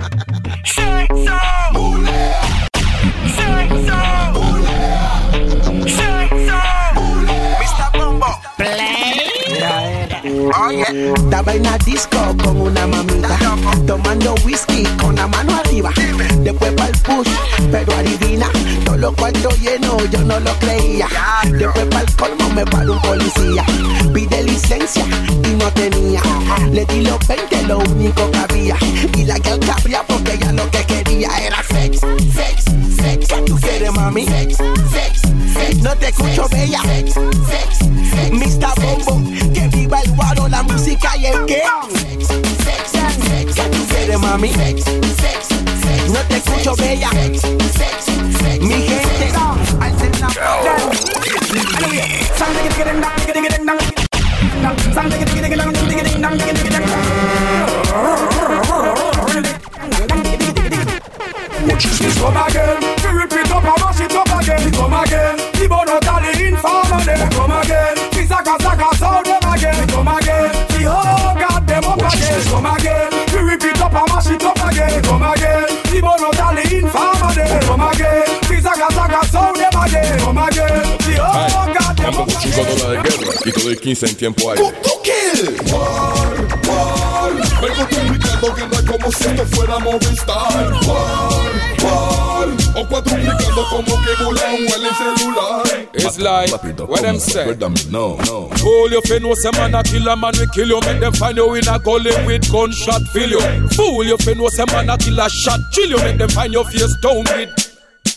Oye, 10.58 11.12
estaba 11.14 11.54
en 11.54 11.62
la 11.62 11.78
disco 11.78 12.18
con 12.42 12.60
una 12.60 12.86
mamita, 12.86 13.38
tomando 13.86 14.34
whisky 14.44 14.84
con 15.00 15.14
la 15.14 15.26
mano 15.28 15.54
arriba. 15.56 15.90
Después 16.42 16.72
para 16.72 16.88
el 16.88 16.98
push, 16.98 17.28
pero 17.70 17.92
adivina, 17.94 18.48
todos 18.84 18.98
los 18.98 19.14
cuartos 19.14 19.58
llenos, 19.60 20.10
yo 20.10 20.20
no 20.22 20.40
lo 20.40 20.52
creía. 20.58 21.08
Después 21.44 21.86
para 21.86 22.00
el 22.00 22.16
colmo 22.16 22.50
me 22.54 22.64
paró 22.64 22.94
un 22.94 23.02
policía, 23.02 23.64
pide 24.12 24.42
licencia 24.42 25.04
y 25.44 25.54
no 25.56 25.70
tenía. 25.72 26.22
Le 26.72 26.84
di 26.86 27.02
los 27.02 27.18
20, 27.28 27.62
lo 27.64 27.78
único 27.78 28.30
que 28.30 28.38
había. 28.38 28.76
Y 29.16 29.24
la 29.24 29.38
que 29.38 29.58
cabría 29.60 30.02
porque 30.06 30.34
ella 30.34 30.52
lo 30.52 30.68
que 30.70 30.84
quería 30.84 31.28
era 31.38 31.62
sex, 31.62 32.00
sex, 32.34 32.64
sex. 32.96 33.28
¿Qué 33.28 33.42
tú 33.42 33.56
quieres, 33.60 33.92
mami? 33.92 34.26
Sex, 34.26 34.56
sex. 34.90 35.29
No 35.76 35.96
te 35.96 36.08
escucho, 36.08 36.48
bella. 36.50 36.80
Mr. 38.32 38.74
Bombo, 38.80 39.22
que 39.52 39.68
viva 39.68 40.00
el 40.00 40.10
guaro, 40.12 40.48
la 40.48 40.62
música 40.62 41.16
y 41.16 41.26
el 41.26 41.46
que. 41.46 41.62
¿Qué 43.54 43.62
tú 43.62 43.86
quieres, 43.88 44.18
mami? 44.18 44.50
No 46.08 46.20
te 46.28 46.36
escucho, 46.36 46.76
bella. 46.76 47.10
Sex, 47.10 47.40
sex, 47.40 48.04
sex. 48.38 48.60
Mi 48.60 48.86
gente, 48.86 49.32
alcen 49.80 50.12
la 50.20 50.28
It's 55.70 55.79
con 82.24 82.40
chico 82.40 82.62
toda 82.62 82.90
de 82.90 82.96
guerra 82.96 83.32
y 83.44 83.52
todo 83.52 83.70
el 83.70 83.80
15 83.80 84.06
en 84.06 84.14
tiempo 84.16 84.50
aire. 84.50 84.64
Vengo 87.60 87.84
duplicando 87.90 88.54
guerra 88.54 88.82
como 88.86 89.12
si 89.12 89.24
esto 89.24 89.46
fuera 89.46 89.78
Movistar. 89.78 90.72
War, 90.86 91.32
war. 91.84 92.48
O 92.74 92.86
cuadruplicando 92.88 93.68
como 93.68 94.02
que 94.02 94.24
vola 94.24 94.42
un 94.52 94.66
el 94.66 94.94
celular. 94.96 95.88
It's 95.94 96.18
like, 96.18 96.52
what 96.88 97.02
them 97.02 97.18
say? 97.18 97.54
No, 97.90 98.16
no. 98.26 98.48
Fool 98.58 98.90
you 98.90 99.00
fin 99.02 99.22
know 99.22 99.34
say 99.34 99.50
man 99.52 99.74
a 99.74 99.82
kill 99.82 100.08
a 100.08 100.16
man 100.16 100.32
we 100.38 100.46
kill 100.54 100.68
you 100.68 100.80
Make 100.80 101.00
them 101.00 101.12
find 101.12 101.36
you 101.36 101.54
in 101.54 101.68
a 101.68 101.78
gully 101.78 102.12
with 102.26 102.50
gunshot 102.50 103.02
fill 103.12 103.30
you 103.30 103.40
Fool 103.70 104.04
you 104.04 104.16
fin 104.18 104.38
know 104.38 104.48
say 104.48 104.64
man 104.66 104.90
a 104.90 104.98
kill 104.98 105.18
a 105.18 105.28
shot 105.28 105.60
chill 105.72 105.90
you 105.90 105.96
Make 105.98 106.18
them 106.18 106.28
find 106.28 106.52
your 106.52 106.64
face 106.66 106.94
down 107.00 107.24
with 107.24 107.69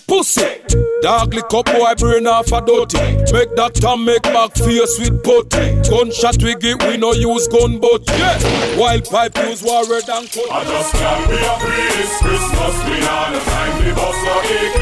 pussy. 0.07 0.61
Dog 1.01 1.33
lick 1.33 1.53
up 1.53 1.65
boy 1.65 1.93
brain 1.97 2.27
off 2.27 2.51
a 2.51 2.61
dirty. 2.63 3.01
Make 3.35 3.51
that 3.59 3.75
time 3.75 4.05
make 4.05 4.23
back 4.23 4.55
face 4.55 4.95
with 4.99 5.19
putty 5.23 5.75
Gunshot 5.89 6.39
we 6.41 6.55
get 6.55 6.79
we 6.87 6.95
no 6.95 7.11
use 7.11 7.47
gun 7.51 7.79
but 7.79 8.07
yeah. 8.15 8.39
Wild 8.79 9.03
pipe 9.05 9.35
use 9.43 9.61
warrior 9.61 9.99
than 10.07 10.23
cut. 10.31 10.47
I 10.47 10.63
just 10.63 10.91
can't 10.95 11.27
be 11.27 11.35
a 11.43 11.53
priest. 11.59 12.23
Christmas 12.23 12.75
been 12.87 13.03
all 13.03 13.29
the 13.35 13.41
time 13.43 13.73
The 13.83 13.91
boss 13.99 14.17
no 14.23 14.35
AK. 14.39 14.79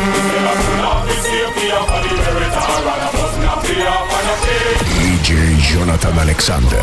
Instead 0.00 0.48
of 0.48 0.58
turn 0.64 0.80
off 0.80 1.02
the 1.04 1.16
safety 1.20 1.68
Of 1.76 1.86
the 1.92 2.00
inheritance 2.08 2.72
And 2.80 2.88
I 2.88 3.10
must 3.20 3.36
not 3.44 3.60
be 3.68 3.76
off 3.84 4.08
on 4.16 4.26
a 4.32 4.36
cake 4.48 4.80
DJ 4.96 5.60
Jonathan 5.60 6.16
Alexander. 6.24 6.80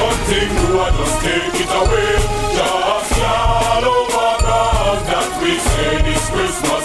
One 0.00 0.20
thing 0.32 0.48
do 0.48 0.80
I 0.80 0.88
just 0.96 1.16
take 1.20 1.60
it 1.60 1.72
away 1.76 2.12
Just 2.56 3.20
all 3.20 3.84
over 3.84 4.32
God 4.48 4.98
That 5.12 5.28
we 5.44 5.52
say 5.60 6.00
this 6.08 6.24
Christmas 6.32 6.81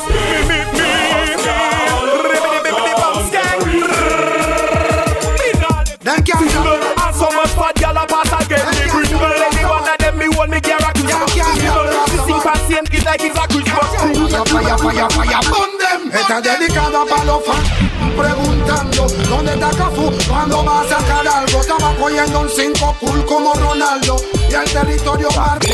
like 13.17 13.29
it's 13.29 13.37
a 13.37 13.47
Christmas 13.47 13.91
tree 13.93 14.17
Fire, 14.27 14.45
fire, 14.45 14.77
fire, 14.77 15.09
fire, 15.09 15.39
pon 15.49 15.77
them. 15.77 16.11
Está 16.11 16.41
dedicada 16.41 17.05
para 17.05 17.25
los 17.25 17.45
fans 17.45 17.69
preguntando 18.17 19.07
dónde 19.29 19.53
está 19.53 19.69
Cafú 19.69 20.11
cuando 20.27 20.63
va 20.63 20.81
a 20.81 20.87
sacar 20.87 21.27
algo. 21.27 21.61
Estaba 21.61 21.95
cogiendo 21.95 22.41
un 22.41 22.49
5 22.49 22.97
cool 22.99 23.25
como 23.25 23.53
Ronaldo 23.53 24.17
y 24.49 24.53
el 24.53 24.71
territorio 24.71 25.29
parte. 25.29 25.69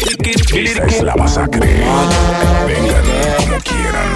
Esta 0.54 0.86
es 0.86 1.04
la 1.04 1.16
masacre. 1.16 1.86
Vengan 2.68 3.06
como 3.38 3.58
quieran. 3.60 4.08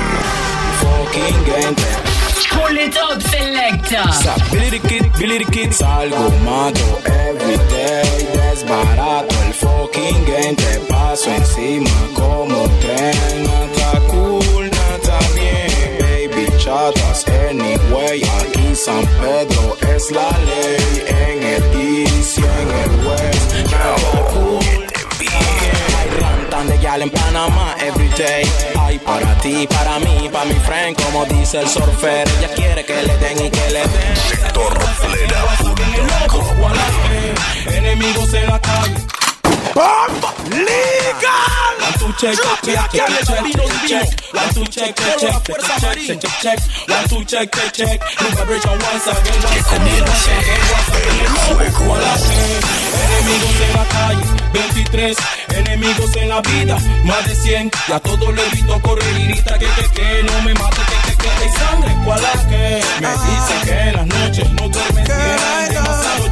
fucking 0.79 1.45
gente. 1.45 2.16
Pull 2.45 2.77
it 2.77 2.95
up, 2.97 3.19
kid. 5.51 5.71
Salgo, 5.71 6.29
mato, 6.45 7.01
everyday, 7.05 8.27
desbarato 8.33 9.35
el 9.45 9.53
fucking 9.53 10.25
gente. 10.25 10.79
Paso 10.87 11.29
encima 11.31 11.89
como 12.13 12.67
tren. 12.79 13.43
Nada 13.43 13.99
cool, 14.07 14.69
nada 14.69 15.19
bien. 15.35 15.97
Baby 15.99 16.47
chatas, 16.57 17.25
anyway. 17.49 18.21
Aquí 18.39 18.75
San 18.75 19.05
Pedro 19.19 19.77
es 19.95 20.11
la 20.11 20.29
ley. 20.47 21.03
En 21.07 21.43
el 21.43 22.05
east 22.05 22.37
y 22.37 22.41
en 22.41 22.69
el 22.83 23.07
west. 23.07 23.47
Cool. 24.33 24.76
Rantan 26.57 26.67
de 26.75 26.83
gal 26.83 27.01
en 27.01 27.09
Panamá 27.09 27.75
everyday. 27.79 28.43
Hay 28.79 28.97
para 28.99 29.37
ti, 29.41 29.67
para 29.67 29.99
mí, 29.99 30.27
para 30.31 30.45
mi 30.45 30.55
friend, 30.55 30.97
como 31.03 31.25
dice 31.25 31.59
el 31.59 31.67
surfer. 31.67 32.27
Ella 32.39 32.53
quiere 32.55 32.83
que 32.83 33.03
le 33.03 33.17
den 33.17 33.45
y 33.45 33.49
que 33.51 33.69
le 33.71 33.81
den. 33.81 34.15
Sector 34.29 34.77
Enemigos 37.67 38.33
en 38.33 38.47
la 38.47 38.59
calle. 38.59 39.16
Legal. 39.77 41.37
One, 41.77 41.93
two, 41.99 42.09
check, 42.17 42.33
check, 42.33 42.61
check, 42.65 42.89
check, 42.89 43.11
check, 43.25 43.45
check. 43.85 44.09
One, 44.33 44.49
two, 44.55 44.65
check, 44.65 44.95
check, 44.95 45.17
check, 45.19 45.37
check, 45.45 46.19
check, 46.19 46.33
check. 46.41 46.59
One, 46.89 47.05
two, 47.07 47.23
check, 47.25 47.51
check, 47.51 47.73
check. 47.73 48.01
New 48.19 48.29
vibration 48.33 48.73
once 48.73 49.05
again, 49.05 49.37
once 49.45 49.71
again, 49.77 50.01
once 50.01 50.27
again, 50.33 50.61
once 50.73 50.97
again. 50.97 51.29
Hola, 51.77 52.13
eh. 52.17 52.77
Enemigos 53.05 53.57
en 53.61 53.73
la 53.77 53.85
calle, 53.85 54.25
23 54.53 55.17
enemigos 55.49 56.15
en 56.15 56.29
la 56.29 56.41
vida, 56.41 56.77
más 57.03 57.27
de 57.27 57.35
100. 57.35 57.71
Y 57.87 57.91
a 57.91 57.99
todos 57.99 58.33
le 58.33 58.49
grito 58.49 58.81
correr 58.81 59.19
y 59.19 59.27
grita 59.27 59.59
que 59.59 59.67
que 59.67 59.91
que 59.91 60.23
no 60.23 60.41
me 60.41 60.53
mate, 60.55 60.77
que 60.77 61.11
que 61.11 61.17
que 61.17 61.29
hay 61.29 61.49
sangre. 61.51 61.95
¿Cuál 62.03 62.23
es 62.23 62.41
que? 62.45 62.81
Me 62.99 63.09
dicen 63.09 63.61
que 63.63 63.79
en 63.89 63.93
las 63.93 64.07
noches 64.07 64.49
no 64.53 64.69
duermen 64.69 65.03
bien. 65.03 65.69
Demasiado 65.69 66.31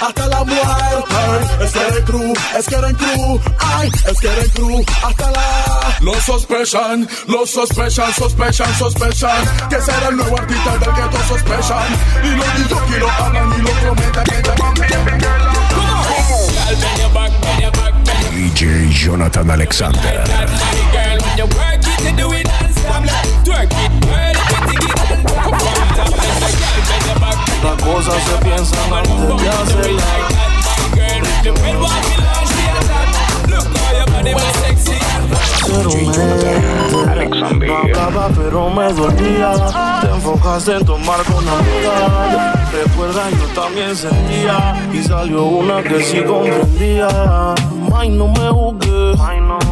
hasta 0.00 0.26
la 0.28 0.44
muerte. 0.44 1.64
Es 1.64 1.72
que 1.72 1.80
eres 1.80 2.04
crew, 2.04 2.32
es 2.58 2.66
que 2.66 2.74
eres 2.74 2.96
crew, 2.96 3.40
ay, 3.58 3.90
es 4.10 4.20
que 4.20 4.28
eres 4.28 4.50
crew 4.52 4.84
hasta 5.02 5.30
la. 5.30 5.96
Lo 6.00 6.14
sospechan, 6.20 7.08
lo 7.26 7.46
sospechan, 7.46 8.12
sospechan, 8.14 8.74
sospechan 8.78 9.68
que 9.68 9.80
será 9.80 10.08
el 10.08 10.16
nuevo 10.16 10.38
artista 10.38 10.72
del 10.72 10.94
que 10.94 11.02
todos 11.10 11.26
sospechan. 11.28 11.86
Y 12.22 12.28
lo 12.28 12.44
digo 12.56 12.86
que 12.86 12.98
lo 12.98 13.10
hablan 13.10 13.52
y 13.58 13.62
lo 13.62 13.70
prometen. 13.70 14.24
DJ 18.34 18.90
Jonathan 18.90 19.50
Alexander. 19.50 20.24
Cosas 28.04 28.22
se 28.24 28.36
piensan 28.44 28.92
antes 28.92 29.42
de 29.42 29.48
hacerlas. 29.48 30.04
No 37.58 37.76
acaba, 37.78 38.28
pero 38.28 38.70
me 38.70 38.92
dolía. 38.92 39.52
Te 40.02 40.08
enfocaste 40.08 40.76
en 40.76 40.84
tomar 40.84 41.22
con 41.24 41.48
amiga. 41.48 42.68
Recuerda, 42.72 43.30
yo 43.30 43.60
también 43.60 43.96
sentía. 43.96 44.88
Y 44.92 45.02
salió 45.02 45.44
una 45.44 45.82
que 45.82 46.02
sí 46.02 46.22
comprendía. 46.22 47.08
Ay, 47.94 48.10
no 48.10 48.28
me 48.28 48.48
juzgué. 48.48 49.14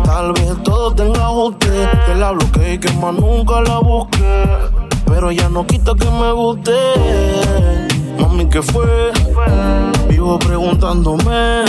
Tal 0.05 0.33
vez 0.33 0.63
todo 0.63 0.95
tenga 0.95 1.27
ajuste. 1.27 1.89
Que 2.07 2.15
la 2.15 2.33
bloqueé 2.33 2.75
y 2.75 2.79
que 2.79 2.93
más 2.93 3.15
nunca 3.15 3.61
la 3.61 3.79
busqué. 3.79 4.47
Pero 5.07 5.31
ya 5.33 5.49
no 5.49 5.67
quita 5.67 5.93
que 5.95 6.11
me 6.11 6.33
guste. 6.33 7.82
Mami, 8.33 8.47
¿qué 8.47 8.63
fue? 8.63 9.13
Vivo 10.09 10.39
preguntándome. 10.39 11.65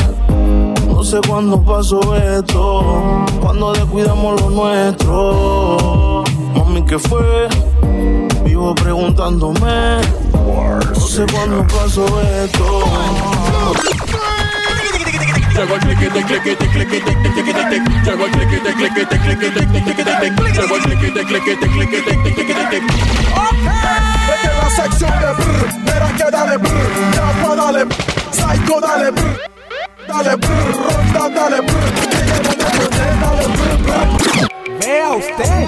No 0.88 1.04
sé 1.04 1.20
cuándo 1.28 1.62
pasó 1.62 2.00
esto. 2.16 3.26
Cuando 3.42 3.74
descuidamos 3.74 4.40
lo 4.40 4.50
nuestro. 4.50 6.24
Mami, 6.56 6.82
¿qué 6.84 6.98
fue? 6.98 7.50
Vivo 8.46 8.74
preguntándome. 8.76 9.98
No 10.94 11.02
sé 11.02 11.26
cuándo 11.34 11.68
pasó 11.68 12.06
esto. 12.22 12.84
Llegó. 15.54 15.76
Llegó. 22.72 24.13
Vete 24.28 24.48
a 24.48 24.64
la 24.64 24.70
sección 24.70 25.12
de 25.20 25.34
brr, 25.34 25.68
verás 25.86 26.14
que 26.14 26.32
dale 26.32 26.58
brr, 26.58 27.56
dale 27.56 27.86
brr, 27.86 27.96
psycho 28.32 28.80
dale 28.82 29.12
brr, 29.12 29.40
dale 30.08 30.36
brr, 30.36 30.76
ronda 30.84 31.30
dale 31.30 31.62
brr, 31.62 31.94
dale 33.20 33.48
brr. 33.48 34.80
Vea 34.80 35.12
usted. 35.12 35.68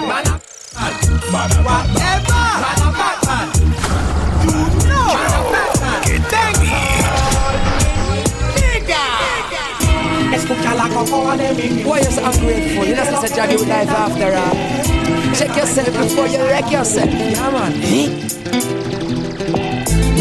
Escucha 10.34 10.76
la 10.76 10.88
cocoa 10.90 11.38
de 11.38 11.54
mi 11.54 11.82
you 11.82 12.12
so 12.12 12.24
ungrateful? 12.24 12.86
You 12.86 12.96
just 12.96 13.36
said 13.36 13.52
you 13.52 13.66
life 13.66 13.90
after 13.90 14.36
all. 14.36 14.95
Check 15.38 15.56
yourself 15.58 15.88
before 15.98 16.28
you 16.28 16.40
wreck 16.48 16.72
yourself. 16.72 17.10
Yeah, 17.12 17.48
eh? 17.48 17.52
man. 17.52 17.74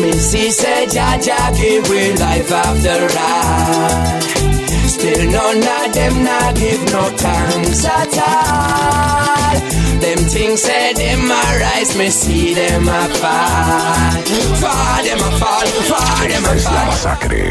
Missy 0.00 0.50
said, 0.50 0.88
Jaja 0.88 1.38
give 1.56 1.88
we 1.88 2.12
life 2.16 2.50
after 2.50 3.06
all. 3.18 4.20
Still 4.88 5.30
none 5.30 5.58
of 5.58 5.92
them 5.94 6.24
not 6.24 6.54
give 6.56 6.82
no 6.92 7.02
thanks 7.16 7.84
at 7.84 8.18
all. 8.18 9.54
Them 10.00 10.18
things 10.34 10.60
say 10.62 10.92
them 10.94 11.30
a 11.30 11.42
rise, 11.62 11.96
me 11.96 12.10
see 12.10 12.54
them 12.54 12.88
a 12.88 13.08
fall. 13.20 14.12
Fall 14.60 15.02
them 15.04 15.18
a 15.18 15.30
fall, 15.38 15.66
fall 15.90 16.28
them 16.28 16.44
a 16.44 16.54
Es 16.56 16.64
la 16.64 16.70
fall. 16.70 16.86
masacre. 16.90 17.42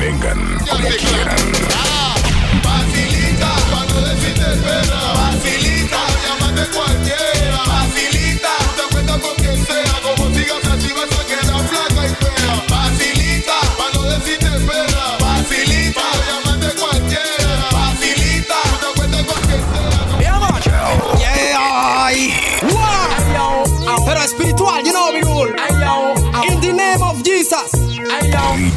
Vengan 0.00 0.40
como 0.70 0.88
quieran. 1.00 1.44
Ah, 1.74 2.14
facilita, 2.62 3.50
cuando 3.70 3.96
deciste 4.08 4.46
espera. 4.54 5.00
Facilita, 5.18 5.77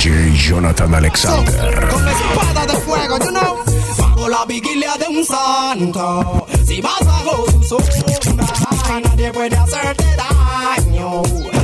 DJ 0.01 0.33
Jonathan 0.33 0.95
Alexander. 0.95 1.87
Con 1.91 2.07
espada 2.07 2.65
de 2.65 2.73
fuego, 2.79 3.19
you 3.19 3.29
know. 3.29 3.63
Bajo 3.99 4.29
la 4.29 4.45
vigilia 4.45 4.95
de 4.97 5.05
un 5.15 5.23
santo. 5.23 6.47
Si 6.65 6.81
vas 6.81 7.05
bajo 7.05 7.45
su 7.61 7.77
sombra, 7.77 8.99
nadie 9.03 9.31
puede 9.31 9.55
hacerte 9.55 10.03
daño. 10.15 11.21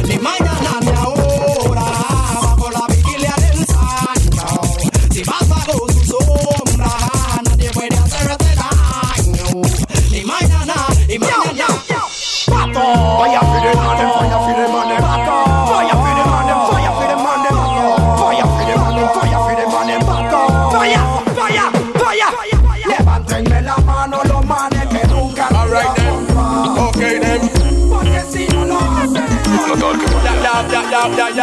Ni 0.07 0.19
mañana 0.19 0.79
ni 0.81 0.89
ahora. 0.89 1.16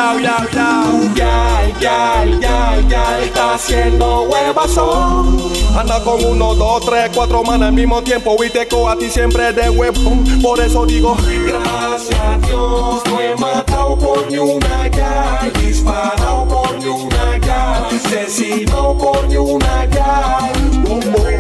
Yaw, 0.05 0.45
yaw. 0.53 1.15
Gal, 1.15 1.73
gal, 1.81 2.41
gal, 2.41 2.89
gal, 2.89 3.23
está 3.23 3.55
haciendo 3.55 4.23
huevazón. 4.23 5.53
Anda 5.77 6.03
con 6.03 6.23
uno, 6.25 6.55
dos, 6.55 6.85
tres, 6.85 7.11
cuatro 7.15 7.43
manas 7.43 7.69
al 7.69 7.75
mismo 7.75 8.03
tiempo 8.03 8.37
y 8.45 8.51
te 8.51 8.61
a 8.63 8.97
ti 8.97 9.09
siempre 9.09 9.53
de 9.53 9.71
huevón. 9.71 10.25
Por 10.43 10.61
eso 10.61 10.85
digo, 10.87 11.17
gracias 11.47 12.21
a 12.21 12.39
Dios, 12.47 13.03
no 13.07 13.21
he 13.21 13.35
matado 13.37 13.97
por 13.99 14.31
ni 14.31 14.39
una 14.39 14.89
gal, 14.89 15.53
disparado 15.61 16.47
por 16.49 16.79
ni 16.79 16.87
una 16.87 17.39
gal, 17.39 17.87
asesinado 17.87 18.97
por 18.99 19.27
ni 19.29 19.37
una 19.37 19.87
gal. 19.87 20.53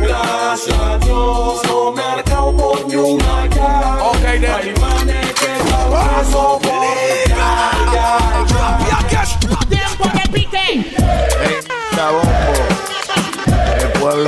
Gracias 0.02 0.78
a 0.78 0.98
Dios, 0.98 1.60
no 1.68 1.92
me 1.92 2.23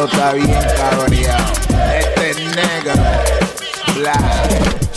Está 0.04 0.32
bien 0.34 0.52
cabreado. 0.76 1.52
Este 1.98 2.30
es 2.30 2.36
negro. 2.36 2.92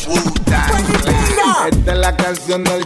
Wu-Tang 0.08 0.86
Clan. 1.02 1.70
Esta 1.72 1.92
es 1.94 1.98
la 1.98 2.18
canción 2.18 2.64
del 2.66 2.86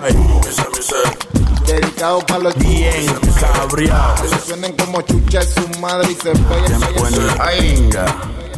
Dedicado 1.66 2.20
para 2.20 2.40
los 2.40 2.56
bien 2.60 3.08
cabreados. 3.40 4.30
Se 4.30 4.48
suenan 4.48 4.74
como 4.74 5.02
chucha 5.02 5.40
de 5.40 5.46
su 5.48 5.80
madre 5.80 6.12
y 6.12 6.16
se 6.16 6.32
pegan. 6.32 7.40
Ay, 7.40 7.90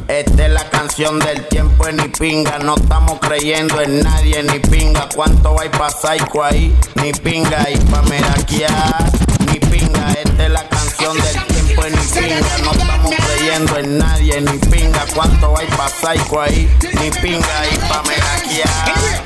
esta 0.09 0.45
es 0.45 0.51
la 0.51 0.69
canción 0.69 1.17
del 1.19 1.47
tiempo 1.47 1.87
en 1.87 1.97
ni 1.97 2.09
pinga. 2.09 2.59
No 2.59 2.75
estamos 2.75 3.19
creyendo 3.21 3.81
en 3.81 4.01
nadie 4.01 4.43
ni 4.43 4.59
pinga. 4.59 5.07
¿Cuánto 5.15 5.59
hay 5.59 5.69
pa' 5.69 5.89
psycho 5.89 6.43
ahí? 6.43 6.77
Ni 6.95 7.13
pinga 7.13 7.69
y 7.69 7.77
pa' 7.77 8.01
meraquear. 8.03 9.05
Ni 9.51 9.59
pinga, 9.59 10.11
esta 10.11 10.45
es 10.45 10.51
la 10.51 10.67
canción 10.67 11.15
del 11.15 11.31
tiempo 11.31 11.44
en 11.87 11.93
pinga. 11.93 12.57
No 12.63 12.71
estamos 12.71 13.11
creyendo 13.15 13.77
en 13.77 13.97
nadie 13.97 14.41
ni 14.41 14.57
pinga. 14.57 15.05
¿Cuánto 15.13 15.57
hay 15.57 15.67
pa' 15.67 15.89
psycho 15.89 16.41
ahí? 16.41 16.69
Ni 17.01 17.11
pinga 17.11 17.55
y 17.71 17.77
pa' 17.87 18.03
meraquear. 18.03 19.25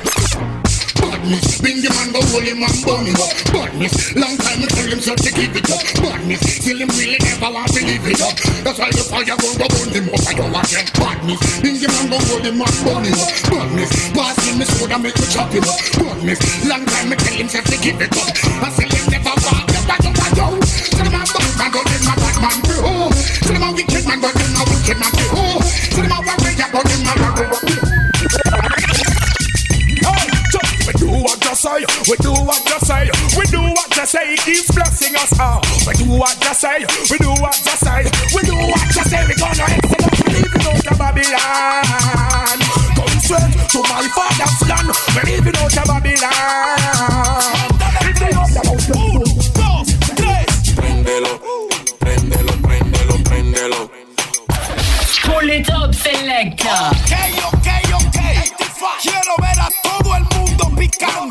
Badness, 1.00 1.60
bring 1.60 1.80
the 1.80 1.88
man 1.90 2.12
go 2.12 2.20
hold 2.32 2.44
him 2.44 2.62
and 2.62 2.84
burn 2.84 3.04
him 3.06 3.16
up. 3.16 3.32
Badness, 3.52 4.14
long 4.16 4.36
time 4.36 4.60
we 4.60 4.66
tell 4.68 4.88
him 4.88 5.00
so 5.00 5.14
to 5.16 5.30
give 5.32 5.56
it 5.56 5.70
up. 5.70 5.80
Badness, 6.00 6.40
still 6.60 6.76
him 6.76 6.88
really 6.96 7.16
never 7.20 7.52
want 7.52 7.72
to 7.72 7.80
live 7.84 8.06
it 8.08 8.20
up. 8.20 8.36
That's 8.64 8.78
why 8.78 8.90
the 8.92 9.04
fire 9.08 9.36
go 9.36 9.48
go 9.56 9.66
burn 9.68 9.90
him 9.96 10.08
up. 10.12 10.20
I 10.28 10.32
don't 10.36 10.52
want 10.52 10.68
them 10.68 10.86
badness. 11.00 11.40
In 11.64 11.74
the 11.80 11.88
man 11.88 12.06
go 12.12 12.18
hold 12.28 12.44
him 12.44 12.60
up, 12.60 12.72
bunny 12.84 13.12
up. 13.16 13.32
Badness, 13.48 13.92
pass 14.12 14.36
him 14.44 14.58
me 14.60 14.64
soda, 14.64 14.98
make 14.98 15.16
me 15.16 15.26
chop 15.32 15.48
him 15.52 15.64
up. 15.64 15.80
Badness, 15.96 16.40
long 16.68 16.84
time 16.84 17.08
me 17.08 17.16
tell 17.16 17.36
him 17.36 17.48
say 17.48 17.64
to 17.64 17.76
give 17.80 18.00
it 18.00 18.12
up. 18.16 18.28
I 18.60 18.68
say 18.76 18.88
him 18.88 19.04
never 19.08 19.34
walk, 19.44 19.64
you 19.72 19.80
bad, 19.88 20.04
you 20.04 20.12
bad, 20.12 20.32
yo. 20.36 20.46
Tell 20.60 21.06
him 21.08 21.16
I'm 21.16 21.24
bad 21.24 21.52
man, 21.56 21.70
but 21.72 21.89
We 24.90 24.96
do 30.98 31.06
what 31.22 31.38
you 31.44 31.54
say, 31.54 31.86
we 32.10 32.16
do 32.16 32.32
what 32.32 32.58
you 32.66 32.78
say, 32.80 33.06
we 33.38 33.44
do 33.46 33.62
what 33.62 33.96
you 33.96 34.06
say, 34.06 34.34
keeps 34.38 34.74
blessing 34.74 35.14
us 35.14 35.38
all. 35.38 35.62
We 35.86 35.94
do 35.94 36.10
what 36.18 36.34
you 36.42 36.54
say, 36.54 36.84
we 37.08 37.18
do 37.18 37.30
what 37.40 37.54
you 37.64 37.70
say, 37.70 38.10
we 38.34 38.42
do 38.42 38.56
what 38.56 38.96
you 38.96 39.04
say, 39.04 39.26
we 39.28 39.34
gonna 39.36 39.64
excel 39.78 40.10
us, 40.10 40.20
leaving 40.26 40.66
out 40.66 40.86
of 40.90 40.98
Babylon. 40.98 42.58
Come 42.96 43.20
straight 43.20 43.54
to 43.70 43.78
my 43.86 44.08
father's 44.10 44.60
land, 44.68 44.90
we 45.14 45.22
leaving 45.30 45.56
out 45.56 45.78
of 45.78 45.86
Babylon. 45.86 47.79
Ok, 56.62 57.12
ok, 57.46 57.68
ok. 57.94 58.18
Quiero 59.00 59.34
ver 59.40 59.60
a 59.60 59.68
todo 59.82 60.14
el 60.14 60.24
mundo 60.24 60.70
picando. 60.76 61.29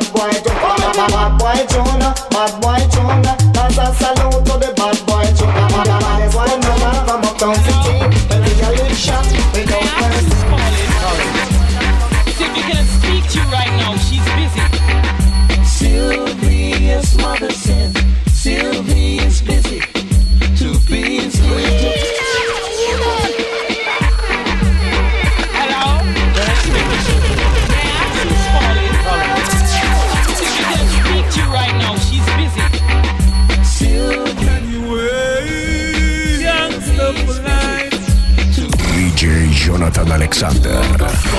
Salute 0.00 0.32
to 0.32 0.48
the 0.48 0.54
bad 0.54 0.72
boy 0.72 0.72
Jonah. 0.72 0.94
Oh, 0.94 1.10
bad 1.12 1.38
boy 1.38 1.60
Jonah, 1.68 2.14
bad 2.30 2.52
boy 2.62 2.80
Jonah. 2.92 3.36
That's 3.52 3.76
a 3.76 3.92
salute 3.92 4.44
to 4.46 4.54
the 4.58 4.72
bad 4.76 4.98
boy 5.06 5.26
Jonah. 5.36 5.68
Bad 5.68 6.32
boy 6.32 6.48
Jonah 6.62 7.04
from 7.04 7.24
uptown 7.24 7.71
Jonathan 39.92 40.12
Alexander. 40.12 41.31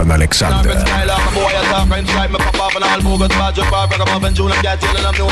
Them 0.00 0.08
no. 5.18 5.28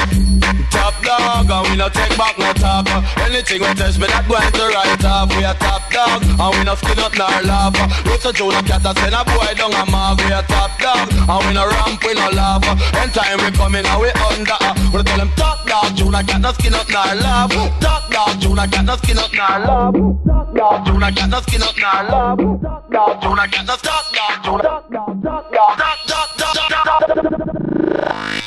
Top 0.70 0.94
dog, 1.02 1.50
and 1.50 1.68
we 1.70 1.76
no 1.76 1.88
take 1.88 2.16
back 2.16 2.36
no 2.38 2.52
talk. 2.52 2.86
Anything 3.24 3.62
we 3.62 3.72
test 3.74 3.98
me, 3.98 4.06
not 4.08 4.28
going 4.28 4.52
to 4.52 4.64
write 4.68 5.04
off. 5.04 5.28
We 5.36 5.44
a 5.44 5.54
top 5.54 5.90
dog, 5.90 6.22
and 6.22 6.52
we 6.52 6.64
no 6.64 6.74
skin 6.76 6.98
up 6.98 7.16
nor 7.16 7.40
laugh. 7.48 7.74
Roots 8.04 8.24
a 8.24 8.30
up, 8.30 8.66
cat 8.66 8.84
a 8.84 8.92
send 9.00 9.14
a 9.14 9.24
boy 9.24 9.52
down 9.56 9.72
a 9.72 9.90
mark. 9.90 10.20
We 10.20 10.32
a 10.32 10.42
top 10.42 10.76
dog, 10.78 11.08
and 11.12 11.40
we 11.48 11.54
no 11.54 11.64
ramp, 11.66 12.04
we 12.04 12.14
no 12.14 12.28
laugh. 12.36 12.64
Anytime 12.94 13.40
we 13.40 13.50
come 13.56 13.74
in, 13.74 13.86
and 13.86 14.00
we 14.00 14.10
under. 14.28 14.60
We 14.92 15.02
tell 15.02 15.18
them 15.18 15.32
top 15.36 15.66
dog, 15.66 15.96
a 15.96 16.22
cat 16.24 16.40
no 16.40 16.52
skin 16.52 16.74
up 16.74 16.88
nor 16.90 17.14
laugh. 17.16 17.52
Top 17.80 18.10
dog, 18.12 18.44
a 18.44 18.68
cat 18.68 18.84
no 18.84 18.96
skin 18.96 19.18
up 19.18 19.32
nor 19.32 19.58
laugh. 19.64 20.47
Do 20.58 20.98
not 20.98 21.14
get 21.14 21.30
the 21.30 21.40
stop, 23.78 24.04
stop, 24.06 24.42
stop, 24.42 24.88
stop, 24.88 25.14
stop, 25.54 26.28
stop, 26.34 26.64
stop, 27.94 28.37